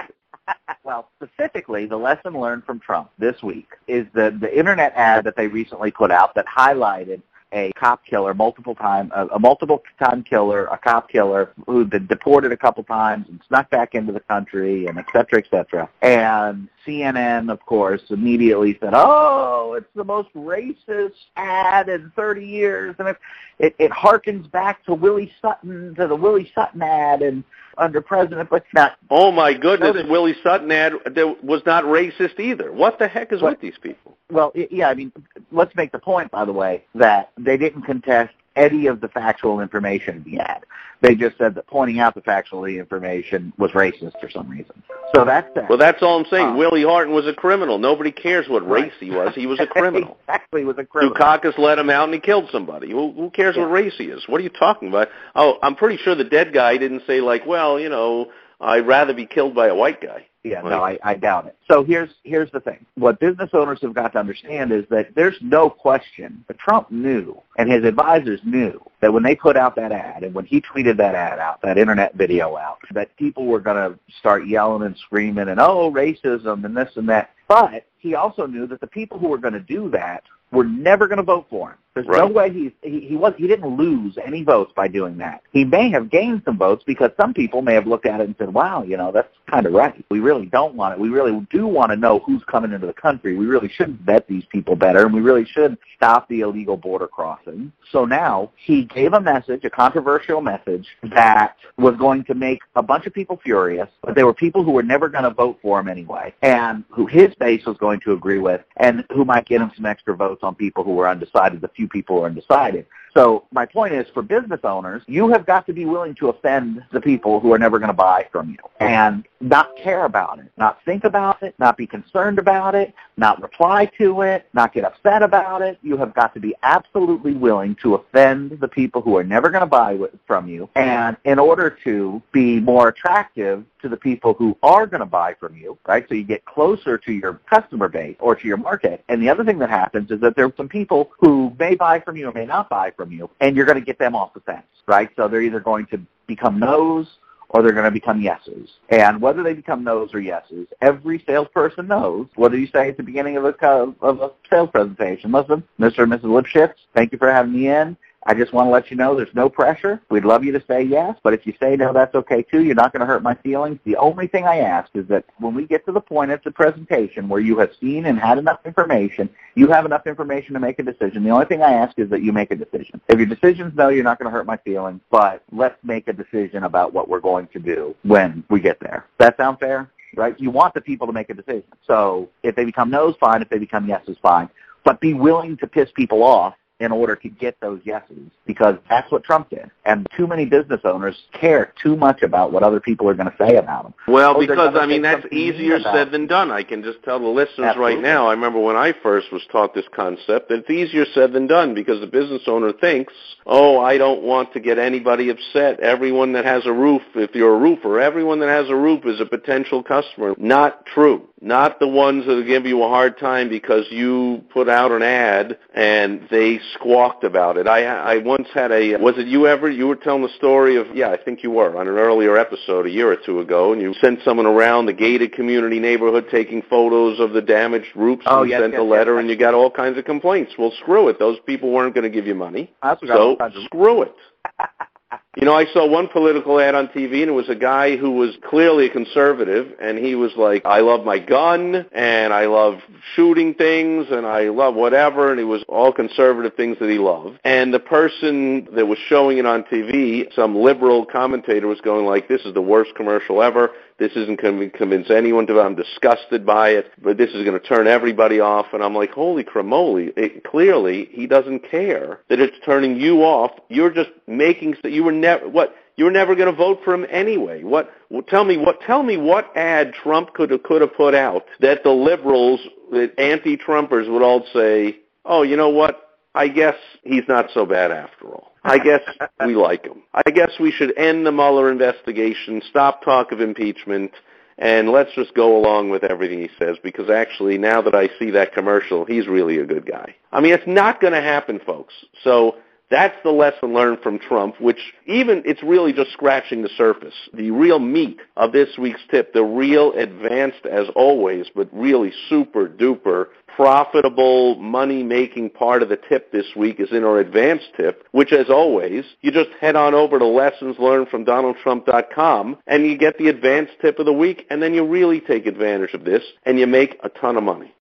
well, 0.84 1.10
specifically, 1.16 1.86
the 1.86 1.96
lesson 1.96 2.38
learned 2.38 2.66
from 2.66 2.82
Trump 2.82 3.10
this 3.18 3.42
week 3.42 3.70
is 3.88 4.06
the 4.14 4.38
the 4.38 4.58
internet 4.58 4.92
ad 4.98 5.24
that 5.24 5.38
they 5.38 5.48
recently 5.48 5.92
put 5.92 6.12
out 6.12 6.36
that 6.36 6.46
highlighted 6.46 7.22
a 7.54 7.72
cop 7.74 8.06
killer, 8.06 8.34
multiple 8.34 8.76
time, 8.76 9.12
a, 9.16 9.28
a 9.28 9.40
multiple 9.40 9.84
time 10.00 10.24
killer, 10.24 10.66
a 10.66 10.78
cop 10.78 11.10
killer 11.10 11.52
who'd 11.68 11.90
been 11.90 12.08
deported 12.08 12.52
a 12.52 12.58
couple 12.58 12.84
times 12.84 13.28
and 13.30 13.40
snuck 13.48 13.70
back 13.70 13.96
into 13.96 14.12
the 14.12 14.20
country, 14.20 14.88
and 14.88 14.98
et 14.98 15.06
cetera, 15.14 15.40
et 15.40 15.46
cetera. 15.50 15.90
And 16.02 16.68
CNN, 16.86 17.52
of 17.52 17.64
course, 17.66 18.02
immediately 18.10 18.78
said, 18.82 18.94
"Oh, 18.94 19.76
it's 19.78 19.94
the 19.96 20.04
most 20.04 20.34
racist 20.34 21.12
ad 21.38 21.90
in 21.90 22.12
30 22.16 22.46
years," 22.46 22.96
and 23.00 23.08
it 23.08 23.18
it, 23.60 23.76
it 23.78 23.92
harkens 23.92 24.50
back 24.52 24.84
to 24.86 24.94
Willie 24.94 25.32
Sutton, 25.42 25.96
to 25.96 26.08
the 26.08 26.16
Willie 26.16 26.52
Sutton 26.56 26.82
ad, 26.82 27.22
and 27.22 27.44
under 27.78 28.02
President 28.02 28.50
Bush. 28.50 28.64
Now, 28.74 28.92
oh 29.10 29.32
my 29.32 29.54
goodness, 29.54 30.06
Willie 30.08 30.36
Sutton 30.44 30.72
ad 30.72 30.94
that 31.06 31.44
was 31.44 31.62
not 31.66 31.84
racist 31.86 32.40
either. 32.40 32.72
What 32.72 33.00
the 33.00 33.08
heck 33.08 33.32
is 33.32 33.42
What- 33.42 33.54
with 33.54 33.62
these 33.62 33.78
people? 33.78 34.18
Well, 34.32 34.52
yeah, 34.56 34.90
I 34.90 34.96
mean, 34.96 35.12
let's 35.52 35.76
make 35.76 35.92
the 35.92 36.00
point, 36.00 36.32
by 36.32 36.46
the 36.46 36.54
way, 36.54 36.84
that 36.96 37.30
they 37.38 37.56
didn't 37.58 37.84
contest 37.84 38.34
any 38.56 38.88
of 38.88 39.02
the 39.02 39.08
factual 39.08 39.60
information 39.60 40.18
in 40.18 40.24
the 40.32 40.40
ad. 40.40 40.66
They 41.02 41.16
just 41.16 41.38
said 41.38 41.56
that 41.56 41.68
pointing 41.68 42.00
out 42.00 42.16
the 42.16 42.22
factual 42.22 42.64
information 42.64 43.52
was 43.58 43.72
racist 43.72 44.18
for 44.22 44.30
some 44.30 44.50
reason. 44.50 44.82
So 45.14 45.26
that's 45.26 45.54
that. 45.56 45.68
Well, 45.68 45.78
that's 45.78 46.02
all 46.02 46.18
I'm 46.20 46.26
saying. 46.30 46.48
Oh. 46.48 46.56
Willie 46.56 46.84
Horton 46.84 47.14
was 47.14 47.28
a 47.28 47.34
criminal. 47.34 47.78
Nobody 47.78 48.12
cares 48.12 48.48
what 48.48 48.66
Right. 48.66 48.84
race 48.86 48.94
he 49.00 49.12
was. 49.12 49.36
He 49.36 49.46
was 49.46 49.60
a 49.60 49.68
criminal. 49.68 50.18
exactly, 50.28 50.62
he 50.62 50.66
was 50.66 50.78
a 50.78 50.86
criminal. 50.86 51.14
Dukakis 51.14 51.58
let 51.58 51.78
him 51.78 51.90
out 51.90 52.06
and 52.06 52.14
he 52.14 52.22
killed 52.22 52.48
somebody. 52.52 52.92
Who, 52.92 53.12
who 53.12 53.30
cares 53.32 53.56
Yeah. 53.58 53.64
what 53.64 53.72
race 53.72 53.96
he 53.98 54.06
is? 54.06 54.24
What 54.30 54.40
are 54.40 54.44
you 54.46 54.50
talking 54.50 54.88
about? 54.88 55.10
Oh, 55.36 55.58
I'm 55.62 55.76
pretty 55.76 55.98
sure 55.98 56.16
the 56.16 56.24
dead 56.24 56.54
guy 56.54 56.78
didn't 56.78 57.04
say 57.06 57.20
like, 57.20 57.46
well, 57.46 57.78
you 57.80 57.90
know, 57.90 58.32
I'd 58.64 58.88
rather 58.88 59.14
be 59.14 59.26
killed 59.26 59.56
by 59.56 59.68
a 59.68 59.76
white 59.76 60.02
guy. 60.02 60.26
Yeah, 60.44 60.62
no, 60.62 60.84
I, 60.84 61.00
I 61.02 61.16
doubt 61.16 61.46
it. 61.48 61.56
So 61.72 61.86
here's 61.86 62.10
here's 62.24 62.52
the 62.52 62.60
thing. 62.60 62.86
What 62.96 63.20
business 63.22 63.52
owners 63.54 63.80
have 63.82 63.94
got 63.94 64.12
to 64.12 64.20
understand 64.20 64.74
is 64.74 64.84
that 64.90 65.16
there's 65.16 65.38
no 65.42 65.70
question 65.70 66.44
that 66.50 66.60
Trump 66.60 66.92
knew 66.92 67.42
and 67.58 67.72
his 67.72 67.86
advisors 67.86 68.42
knew 68.44 68.82
that 69.00 69.14
when 69.14 69.24
they 69.24 69.36
put 69.36 69.56
out 69.56 69.78
that 69.78 69.94
ad 69.94 70.24
and 70.24 70.34
when 70.34 70.46
he 70.46 70.60
tweeted 70.60 70.98
that 70.98 71.16
ad 71.16 71.40
out, 71.40 71.62
that 71.62 71.78
internet 71.78 72.16
video 72.16 72.58
out, 72.58 72.80
that 72.92 73.16
people 73.16 73.46
were 73.46 73.62
going 73.62 73.78
to 73.78 73.98
start 74.20 74.46
yelling 74.46 74.84
and 74.84 74.98
screaming 74.98 75.48
and 75.48 75.62
oh 75.62 75.90
racism 75.90 76.66
and 76.66 76.76
this 76.76 76.92
and 76.98 77.08
that. 77.08 77.30
But 77.48 77.86
he 78.00 78.16
also 78.16 78.46
knew 78.46 78.68
that 78.68 78.82
the 78.82 78.88
people 78.88 79.18
who 79.18 79.30
were 79.30 79.38
going 79.38 79.54
to 79.54 79.62
do 79.62 79.90
that 79.92 80.24
were 80.52 80.66
never 80.66 81.08
going 81.08 81.18
to 81.18 81.24
vote 81.24 81.48
for 81.50 81.72
him. 81.72 81.78
There's 81.96 82.08
no 82.08 82.28
way 82.28 82.52
he's, 82.52 82.72
he 82.82 83.02
he 83.02 83.16
was 83.16 83.34
he 83.38 83.46
didn't 83.46 83.78
lose 83.78 84.18
any 84.24 84.44
votes 84.44 84.74
by 84.76 84.88
doing 84.88 85.18
that. 85.20 85.44
He 85.52 85.64
may 85.64 85.92
have 85.92 86.10
gained 86.10 86.42
some 86.44 86.58
votes 86.58 86.84
because 86.88 87.12
some 87.18 87.36
people 87.36 87.62
may 87.62 87.76
have 87.76 87.86
looked 87.86 88.08
at 88.08 88.20
it 88.20 88.26
and 88.26 88.36
said, 88.40 88.52
"Wow, 88.52 88.82
you 88.82 88.98
know 88.98 89.12
that's 89.12 89.28
kind 89.48 89.68
of 89.68 89.74
right. 89.74 90.04
We 90.10 90.20
really 90.20 90.48
don't 90.48 90.74
want 90.74 90.96
it. 90.96 91.00
We 91.00 91.10
really 91.10 91.46
do 91.52 91.68
want 91.68 91.92
to 91.92 91.96
know 91.96 92.18
who's 92.26 92.44
coming 92.46 92.74
into 92.74 92.88
the 92.88 92.94
country. 92.94 93.38
We 93.38 93.46
really 93.46 93.70
should 93.70 94.00
vet 94.00 94.28
these 94.28 94.44
people 94.46 94.76
better, 94.76 95.06
and 95.06 95.14
we 95.14 95.22
really 95.22 95.46
should 95.46 95.78
stop 95.96 96.28
the 96.30 96.40
illegal 96.40 96.78
border 96.78 97.08
crossing." 97.08 97.72
So 97.92 98.06
now 98.06 98.50
he 98.56 98.86
gave 98.86 99.14
a 99.14 99.22
message, 99.22 99.64
a 99.64 99.70
controversial 99.70 100.42
message 100.42 100.88
that 101.04 101.56
was 101.78 101.96
going 101.98 102.24
to 102.24 102.34
make 102.34 102.62
a 102.76 102.82
bunch 102.82 103.06
of 103.06 103.14
people 103.14 103.40
furious, 103.44 103.90
but 104.02 104.16
they 104.16 104.24
were 104.24 104.34
people 104.34 104.64
who 104.64 104.72
were 104.72 104.82
never 104.82 105.10
going 105.10 105.26
to 105.26 105.30
vote 105.30 105.60
for 105.62 105.80
him 105.80 105.88
anyway, 105.88 106.34
and 106.42 106.84
who 106.90 107.06
his 107.06 107.36
base 107.36 107.64
was 107.68 107.78
going 107.78 108.00
to 108.00 108.14
agree 108.14 108.40
with, 108.40 108.62
and 108.78 109.06
who 109.14 109.24
might 109.24 109.46
get 109.46 109.62
him 109.62 109.72
some 109.76 109.86
extra 109.86 110.16
votes 110.16 110.42
on 110.42 110.56
people 110.56 110.84
who 110.84 110.96
were 110.96 111.08
undecided, 111.08 111.62
the 111.62 111.68
few 111.68 111.83
people 111.88 112.22
are 112.22 112.26
undecided. 112.26 112.86
So 113.16 113.46
my 113.52 113.66
point 113.66 113.94
is, 113.94 114.08
for 114.12 114.24
business 114.24 114.62
owners, 114.64 115.04
you 115.08 115.30
have 115.30 115.46
got 115.46 115.68
to 115.68 115.74
be 115.74 115.86
willing 115.86 116.16
to 116.16 116.30
offend 116.30 116.84
the 116.92 117.00
people 117.00 117.40
who 117.40 117.54
are 117.54 117.60
never 117.60 117.78
going 117.78 117.90
to 117.90 117.94
buy 117.94 118.28
from 118.32 118.50
you 118.50 118.58
and 118.80 119.24
not 119.40 119.76
care 119.78 120.06
about 120.06 120.40
it, 120.40 120.52
not 120.58 120.84
think 120.84 121.04
about 121.04 121.44
it, 121.44 121.54
not 121.60 121.78
be 121.78 121.86
concerned 121.86 122.40
about 122.40 122.74
it, 122.74 122.94
not 123.18 123.40
reply 123.42 123.86
to 124.00 124.22
it, 124.22 124.48
not 124.54 124.74
get 124.74 124.84
upset 124.84 125.22
about 125.22 125.62
it. 125.62 125.78
You 125.84 125.96
have 125.98 126.16
got 126.16 126.34
to 126.34 126.40
be 126.40 126.56
absolutely 126.64 127.34
willing 127.34 127.76
to 127.84 127.96
offend 127.96 128.60
the 128.60 128.68
people 128.68 129.02
who 129.02 129.16
are 129.16 129.24
never 129.24 129.52
going 129.52 129.62
to 129.62 129.68
buy 129.68 130.00
from 130.26 130.48
you. 130.48 130.68
And 130.76 131.16
in 131.24 131.38
order 131.38 131.70
to 131.84 132.22
be 132.32 132.60
more 132.60 132.88
attractive 132.88 133.64
to 133.84 133.90
the 133.90 133.98
people 133.98 134.34
who 134.34 134.58
are 134.64 134.88
going 134.88 135.02
to 135.02 135.06
buy 135.06 135.36
from 135.40 135.56
you, 135.56 135.78
right? 135.88 136.06
So 136.10 136.16
you 136.16 136.24
get 136.24 136.44
closer 136.46 136.98
to 136.98 137.12
your 137.12 137.40
customer 137.50 137.88
base 137.88 138.16
or 138.20 138.36
to 138.36 138.48
your 138.48 138.58
market. 138.58 139.04
And 139.10 139.22
the 139.22 139.30
other 139.30 139.44
thing 139.44 139.60
that 139.60 139.70
happens 139.70 140.10
is 140.10 140.20
that 140.22 140.36
there 140.36 140.46
are 140.46 140.54
some 140.58 140.70
people 140.70 141.12
who 141.20 141.54
may 141.60 141.76
buy 141.76 142.00
from 142.00 142.18
you 142.18 142.28
or 142.28 142.34
may 142.34 142.46
not 142.46 142.70
buy 142.70 142.92
from 142.92 143.12
you, 143.12 143.30
and 143.40 143.56
you're 143.56 143.66
going 143.66 143.80
to 143.80 143.86
get 143.86 144.00
them 144.00 144.16
off 144.16 144.34
the 144.34 144.40
fence, 144.40 144.66
right? 144.88 145.10
So 145.16 145.28
they're 145.28 145.42
either 145.42 145.60
going 145.60 145.86
to 145.88 146.00
become 146.26 146.60
no's 146.60 147.08
or 147.54 147.62
they're 147.62 147.72
going 147.72 147.86
to 147.86 147.92
become 147.92 148.20
yeses. 148.20 148.68
And 148.90 149.22
whether 149.22 149.44
they 149.44 149.54
become 149.54 149.84
no's 149.84 150.14
or 150.14 150.20
yeses, 150.20 150.68
every 150.82 151.24
salesperson 151.28 151.88
knows. 151.88 152.28
What 152.36 152.52
do 152.52 152.58
you 152.58 152.68
say 152.68 152.90
at 152.90 152.98
the 152.98 153.04
beginning 153.04 153.38
of 153.38 153.46
a, 153.46 153.54
of 154.02 154.22
a 154.22 154.32
sales 154.50 154.70
presentation? 154.72 155.32
Listen, 155.32 155.64
Mr. 155.80 156.00
and 156.00 156.12
Mrs. 156.12 156.24
Lipschitz, 156.24 156.74
thank 156.96 157.12
you 157.12 157.20
for 157.20 157.32
having 157.32 157.54
me 157.54 157.68
in. 157.70 157.96
I 158.26 158.34
just 158.34 158.54
want 158.54 158.68
to 158.68 158.72
let 158.72 158.90
you 158.90 158.98
know 158.98 159.16
there's 159.16 159.34
no 159.34 159.50
pressure. 159.50 160.02
We'd 160.10 160.24
love 160.24 160.44
you 160.44 160.52
to 160.54 160.64
say 160.68 160.82
yes, 160.82 161.18
but 161.24 161.34
if 161.34 161.46
you 161.46 161.54
say 161.60 161.76
no, 161.76 161.92
that's 161.92 162.16
okay 162.16 162.42
too. 162.42 162.64
You're 162.64 162.76
not 162.76 162.94
going 162.94 163.02
to 163.02 163.06
hurt 163.06 163.22
my 163.22 163.36
feelings. 163.36 163.80
The 163.84 163.98
only 163.98 164.28
thing 164.28 164.46
I 164.46 164.60
ask 164.60 164.90
is 164.94 165.08
that 165.08 165.26
when 165.40 165.54
we 165.54 165.66
get 165.66 165.86
to 165.88 165.92
the 165.92 166.00
point 166.00 166.32
at 166.32 166.44
the 166.44 166.52
presentation 166.52 167.28
where 167.28 167.42
you 167.42 167.58
have 167.60 167.72
seen 167.82 168.06
and 168.06 168.18
had 168.18 168.38
enough 168.38 168.60
information, 168.66 169.30
you 169.56 169.68
have 169.68 169.86
enough 169.86 170.08
information 170.08 170.54
to 170.54 170.60
make 170.60 170.80
a 170.80 170.84
decision. 170.84 171.24
The 171.24 171.32
only 171.32 171.46
thing 171.46 171.62
I 171.62 171.74
ask 171.74 172.00
is 172.00 172.10
that 172.12 172.22
you 172.22 172.32
make 172.32 172.52
a 172.52 172.56
decision. 172.56 173.02
If 173.10 173.20
your 173.20 173.28
decision's 173.28 173.76
no, 173.76 173.90
you're 173.90 174.04
not 174.04 174.20
going 174.20 174.32
to 174.32 174.36
hurt 174.36 174.46
my 174.46 174.58
feelings, 174.58 175.02
but 175.12 175.44
let's 175.52 175.78
make 175.84 176.08
a 176.08 176.14
decision 176.14 176.64
about 176.64 176.94
what 176.94 177.10
we're 177.10 177.20
going 177.20 177.48
to 177.48 177.60
do 177.60 177.96
when 178.04 178.44
we 178.50 178.62
get 178.62 178.80
there. 178.80 179.06
That 179.20 179.36
sound 179.38 179.60
fair? 179.60 179.90
Right? 180.16 180.40
You 180.40 180.52
want 180.52 180.76
the 180.76 180.82
people 180.82 181.08
to 181.08 181.14
make 181.14 181.30
a 181.30 181.34
decision. 181.34 181.64
So 181.86 182.30
if 182.44 182.56
they 182.56 182.66
become 182.66 182.90
no's, 182.90 183.16
fine. 183.20 183.42
If 183.42 183.50
they 183.50 183.58
become 183.58 183.88
yeses, 183.88 184.16
fine. 184.22 184.50
But 184.86 185.02
be 185.02 185.14
willing 185.14 185.58
to 185.58 185.68
piss 185.68 185.90
people 185.96 186.24
off 186.24 186.56
in 186.84 186.92
order 186.92 187.16
to 187.16 187.30
get 187.30 187.58
those 187.62 187.80
yeses 187.86 188.30
because 188.46 188.76
that's 188.90 189.10
what 189.10 189.24
Trump 189.24 189.50
did. 189.50 189.72
And 189.86 190.06
too 190.18 190.28
many 190.28 190.46
business 190.46 190.82
owners 190.84 191.16
care 191.32 191.74
too 191.82 191.96
much 191.96 192.22
about 192.22 192.52
what 192.52 192.62
other 192.62 192.82
people 192.82 193.08
are 193.08 193.14
going 193.14 193.32
to 193.32 193.38
say 193.38 193.56
about 193.56 193.84
them. 193.84 193.94
Well, 194.06 194.38
because 194.38 194.76
I 194.76 194.86
mean 194.86 195.02
that's 195.02 195.26
easier 195.32 195.80
said 195.80 196.12
than 196.12 196.28
done. 196.28 196.52
I 196.52 196.64
can 196.64 196.84
just 196.84 197.02
tell 197.04 197.20
the 197.20 197.28
listeners 197.28 197.78
right 197.78 198.00
now. 198.00 198.28
I 198.28 198.32
remember 198.32 198.60
when 198.60 198.76
I 198.76 198.94
first 199.02 199.32
was 199.32 199.42
taught 199.50 199.74
this 199.74 199.86
concept 199.96 200.50
that 200.50 200.60
it's 200.60 200.70
easier 200.70 201.06
said 201.14 201.32
than 201.32 201.48
done 201.48 201.74
because 201.74 202.02
the 202.02 202.08
business 202.08 202.42
owner 202.48 202.74
thinks, 202.74 203.14
"Oh, 203.46 203.80
I 203.80 203.98
don't 203.98 204.24
want 204.24 204.52
to 204.54 204.60
get 204.60 204.78
anybody 204.78 205.30
upset. 205.30 205.80
Everyone 205.80 206.34
that 206.34 206.44
has 206.44 206.66
a 206.66 206.74
roof, 206.74 207.02
if 207.16 207.34
you're 207.34 207.56
a 207.56 207.58
roofer, 207.58 208.02
everyone 208.02 208.40
that 208.40 208.50
has 208.50 208.70
a 208.70 208.76
roof 208.76 209.06
is 209.06 209.22
a 209.22 209.26
potential 209.26 209.84
customer." 209.84 210.36
Not 210.38 210.86
true. 210.86 211.30
Not 211.42 211.80
the 211.80 211.88
ones 211.88 212.26
that 212.26 212.46
give 212.48 212.66
you 212.66 212.84
a 212.84 212.88
hard 212.88 213.18
time 213.20 213.50
because 213.50 213.86
you 213.90 214.44
put 214.54 214.70
out 214.70 214.92
an 214.92 215.02
ad 215.02 215.58
and 215.74 216.26
they 216.32 216.60
squawked 216.74 217.24
about 217.24 217.58
it. 217.58 217.68
I 217.68 217.86
I 217.86 218.18
once 218.18 218.48
had 218.54 218.72
a 218.72 218.98
was 218.98 219.16
it 219.18 219.28
you 219.28 219.48
ever 219.48 219.70
you 219.70 219.88
were 219.88 219.96
telling 219.96 220.22
the 220.24 220.34
story 220.38 220.76
of 220.76 220.88
yeah 220.96 221.10
I 221.10 221.18
think 221.18 221.44
you 221.44 221.52
were 221.52 221.78
on 221.78 221.88
an 221.88 221.96
earlier 221.98 222.38
episode 222.38 222.86
a 222.86 222.90
year 222.90 223.12
or 223.12 223.18
two 223.18 223.40
ago 223.40 223.74
and 223.74 223.82
you 223.82 223.94
sent 224.02 224.20
someone 224.24 224.46
around 224.46 224.86
the 224.86 224.94
gated 224.94 225.34
community 225.34 225.80
neighborhood 225.80 226.26
taking 226.32 226.62
photos 226.70 227.20
of 227.20 227.32
the 227.34 227.42
damaged 227.42 227.96
roofs 227.96 228.24
Oh, 228.28 228.42
and 228.42 228.50
yes, 228.50 228.62
sent 228.62 228.74
yes, 228.74 228.80
a 228.82 228.84
yes. 228.84 228.92
letter 228.92 229.20
and 229.20 229.30
you 229.30 229.36
got 229.36 229.54
all 229.54 229.72
kinds 229.72 229.98
of 229.98 230.06
complaints. 230.06 230.54
Well, 230.58 230.72
screw 230.82 231.08
it. 231.10 231.20
Those 231.20 231.40
people 231.46 231.72
weren't 231.72 231.94
going 231.94 232.04
to 232.04 232.10
give 232.10 232.28
you 232.28 232.36
money, 232.36 232.72
so 233.06 233.18
all 233.18 233.36
kinds 233.38 233.56
of 233.56 233.64
screw 233.64 234.04
it. 234.04 234.14
You 235.36 235.46
know, 235.46 235.56
I 235.56 235.66
saw 235.74 235.88
one 235.88 236.10
political 236.10 236.60
ad 236.60 236.76
on 236.76 236.90
TV, 236.90 237.22
and 237.22 237.30
it 237.30 237.34
was 237.34 237.50
a 237.50 237.56
guy 237.56 237.98
who 237.98 238.12
was 238.12 238.36
clearly 238.48 238.86
a 238.86 238.90
conservative, 238.92 239.74
and 239.82 239.98
he 239.98 240.14
was 240.14 240.32
like, 240.38 240.64
I 240.64 240.82
love 240.82 241.06
my 241.06 241.18
gun, 241.18 241.88
and 241.92 242.32
I 242.32 242.46
love 242.46 242.76
shooting 243.16 243.56
things, 243.56 244.06
and 244.12 244.28
I 244.28 244.50
love 244.50 244.76
whatever, 244.76 245.32
and 245.32 245.40
it 245.40 245.46
was 245.46 245.64
all 245.68 245.92
conservative 245.92 246.54
things 246.54 246.78
that 246.80 246.88
he 246.88 247.00
loved. 247.00 247.40
And 247.44 247.74
the 247.74 247.80
person 247.80 248.68
that 248.76 248.86
was 248.86 249.00
showing 249.10 249.40
it 249.40 249.48
on 249.48 249.64
TV, 249.64 250.32
some 250.36 250.56
liberal 250.56 251.04
commentator 251.04 251.66
was 251.66 251.82
going 251.82 252.06
like, 252.06 252.28
this 252.28 252.42
is 252.42 252.54
the 252.54 252.62
worst 252.62 252.94
commercial 252.94 253.42
ever. 253.42 253.72
This 254.00 254.12
isn't 254.14 254.42
going 254.42 254.60
to 254.60 254.70
convince 254.78 255.10
anyone 255.10 255.48
to. 255.48 255.60
I'm 255.60 255.76
disgusted 255.76 256.46
by 256.46 256.70
it, 256.70 256.92
but 257.02 257.18
this 257.18 257.30
is 257.32 257.46
going 257.46 257.60
to 257.60 257.66
turn 257.66 257.88
everybody 257.88 258.40
off. 258.40 258.68
And 258.74 258.84
I'm 258.84 258.96
like, 258.96 259.12
holy 259.12 259.44
cremoli! 259.44 260.12
It, 260.18 260.44
clearly, 260.44 261.10
he 261.12 261.28
doesn't 261.28 261.70
care 261.70 262.20
that 262.30 262.40
it's 262.40 262.56
turning 262.66 262.98
you 263.00 263.24
off. 263.24 263.52
You're 263.70 263.92
just 263.92 264.10
making. 264.28 264.76
You 264.84 265.04
were 265.04 265.12
never 265.12 265.48
what 265.48 265.76
you 265.96 266.06
were 266.06 266.12
never 266.12 266.36
going 266.36 266.52
to 266.52 266.58
vote 266.58 266.80
for 266.84 266.94
him 266.94 267.06
anyway. 267.10 267.64
What? 267.64 267.92
Tell 268.28 268.44
me 268.44 268.58
what? 268.58 268.82
Tell 268.82 269.04
me 269.04 269.18
what 269.18 269.56
ad 269.56 269.94
Trump 269.94 270.34
could 270.34 270.50
have 270.50 270.64
could 270.64 270.82
have 270.82 270.96
put 270.96 271.14
out 271.14 271.46
that 271.60 271.84
the 271.84 271.92
liberals, 271.92 272.60
the 272.92 273.12
anti-Trumpers, 273.20 274.12
would 274.12 274.24
all 274.24 274.46
say, 274.54 274.98
"Oh, 275.26 275.44
you 275.44 275.56
know 275.56 275.70
what? 275.70 276.13
I 276.36 276.48
guess 276.48 276.76
he's 277.04 277.28
not 277.28 277.50
so 277.54 277.66
bad 277.66 277.92
after 277.92 278.28
all." 278.28 278.54
I 278.64 278.78
guess 278.78 279.02
we 279.46 279.56
like 279.56 279.86
him. 279.86 280.04
I 280.14 280.32
guess 280.32 280.52
we 280.60 280.72
should 280.72 280.98
end 280.98 281.26
the 281.26 281.32
Mueller 281.32 281.70
investigation, 281.70 282.62
stop 282.70 283.04
talk 283.04 283.34
of 283.34 283.42
impeachment, 283.42 284.14
and 284.58 284.90
let's 284.90 285.14
just 285.16 285.34
go 285.34 285.58
along 285.58 285.90
with 285.90 286.04
everything 286.04 286.40
he 286.40 286.50
says 286.58 286.78
because 286.82 287.10
actually 287.10 287.58
now 287.58 287.82
that 287.82 287.96
I 287.96 288.10
see 288.20 288.32
that 288.32 288.54
commercial, 288.54 289.04
he's 289.04 289.28
really 289.28 289.58
a 289.58 289.66
good 289.66 289.86
guy. 289.86 290.16
I 290.32 290.40
mean, 290.40 290.54
it's 290.54 290.68
not 290.68 291.02
going 291.02 291.14
to 291.14 291.22
happen, 291.22 291.60
folks. 291.66 291.94
So 292.24 292.56
that's 292.94 293.16
the 293.24 293.32
lesson 293.32 293.74
learned 293.74 294.00
from 294.02 294.20
Trump, 294.20 294.62
which 294.62 294.94
even 295.08 295.42
it's 295.46 295.64
really 295.64 295.94
just 295.94 296.12
scratching 296.12 296.62
the 296.62 296.70
surface. 296.78 297.16
The 297.34 297.50
real 297.50 297.80
meat 297.80 298.20
of 298.38 298.52
this 298.52 298.78
week's 298.78 299.02
tip, 299.10 299.34
the 299.34 299.44
real 299.44 299.94
advanced 299.94 300.66
as 300.70 300.88
always, 300.96 301.48
but 301.56 301.68
really 301.74 302.14
super 302.30 302.68
duper 302.68 303.28
profitable 303.56 304.56
money 304.56 305.04
making 305.04 305.50
part 305.50 305.84
of 305.84 305.90
the 305.90 305.98
tip 306.10 306.32
this 306.32 306.46
week 306.56 306.80
is 306.80 306.92
in 306.92 307.04
our 307.04 307.20
advanced 307.20 307.68
tip, 307.78 308.06
which 308.12 308.32
as 308.32 308.50
always, 308.50 309.06
you 309.22 309.32
just 309.32 309.50
head 309.60 309.76
on 309.76 309.94
over 309.94 310.18
to 310.20 310.26
lessons 310.26 310.76
learned 310.80 311.08
from 311.10 311.26
donaldtrump.com 311.26 312.58
and 312.68 312.86
you 312.86 312.98
get 312.98 313.18
the 313.18 313.28
advanced 313.28 313.74
tip 313.82 314.00
of 314.00 314.06
the 314.06 314.14
week 314.14 314.46
and 314.50 314.62
then 314.62 314.74
you 314.74 314.86
really 314.86 315.20
take 315.20 315.46
advantage 315.46 315.94
of 315.94 316.04
this 316.04 316.24
and 316.46 316.60
you 316.60 316.68
make 316.68 316.98
a 317.04 317.10
ton 317.10 317.38
of 317.38 317.44
money. 317.44 317.74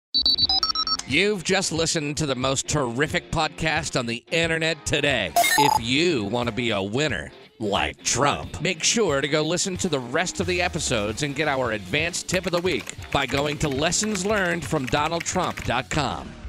You've 1.08 1.42
just 1.42 1.72
listened 1.72 2.16
to 2.18 2.26
the 2.26 2.34
most 2.34 2.68
terrific 2.68 3.30
podcast 3.30 3.98
on 3.98 4.06
the 4.06 4.24
internet 4.30 4.86
today. 4.86 5.32
If 5.58 5.84
you 5.84 6.24
want 6.24 6.48
to 6.48 6.54
be 6.54 6.70
a 6.70 6.80
winner, 6.80 7.32
like 7.58 8.02
Trump. 8.02 8.60
Make 8.62 8.82
sure 8.82 9.20
to 9.20 9.28
go 9.28 9.42
listen 9.42 9.76
to 9.78 9.88
the 9.88 9.98
rest 9.98 10.40
of 10.40 10.46
the 10.46 10.62
episodes 10.62 11.22
and 11.22 11.34
get 11.34 11.48
our 11.48 11.72
advanced 11.72 12.28
tip 12.28 12.46
of 12.46 12.52
the 12.52 12.60
week 12.60 12.94
by 13.10 13.26
going 13.26 13.58
to 13.58 13.68
lessons 13.68 14.24
learned 14.24 14.64
from. 14.64 14.86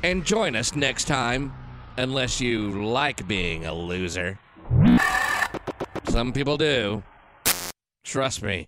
And 0.04 0.26
join 0.26 0.56
us 0.56 0.76
next 0.76 1.06
time, 1.06 1.54
unless 1.98 2.40
you 2.40 2.84
like 2.86 3.28
being 3.28 3.66
a 3.66 3.74
loser. 3.74 4.40
Some 6.10 6.32
people 6.32 6.58
do. 6.58 7.04
Trust 8.04 8.44
me. 8.44 8.68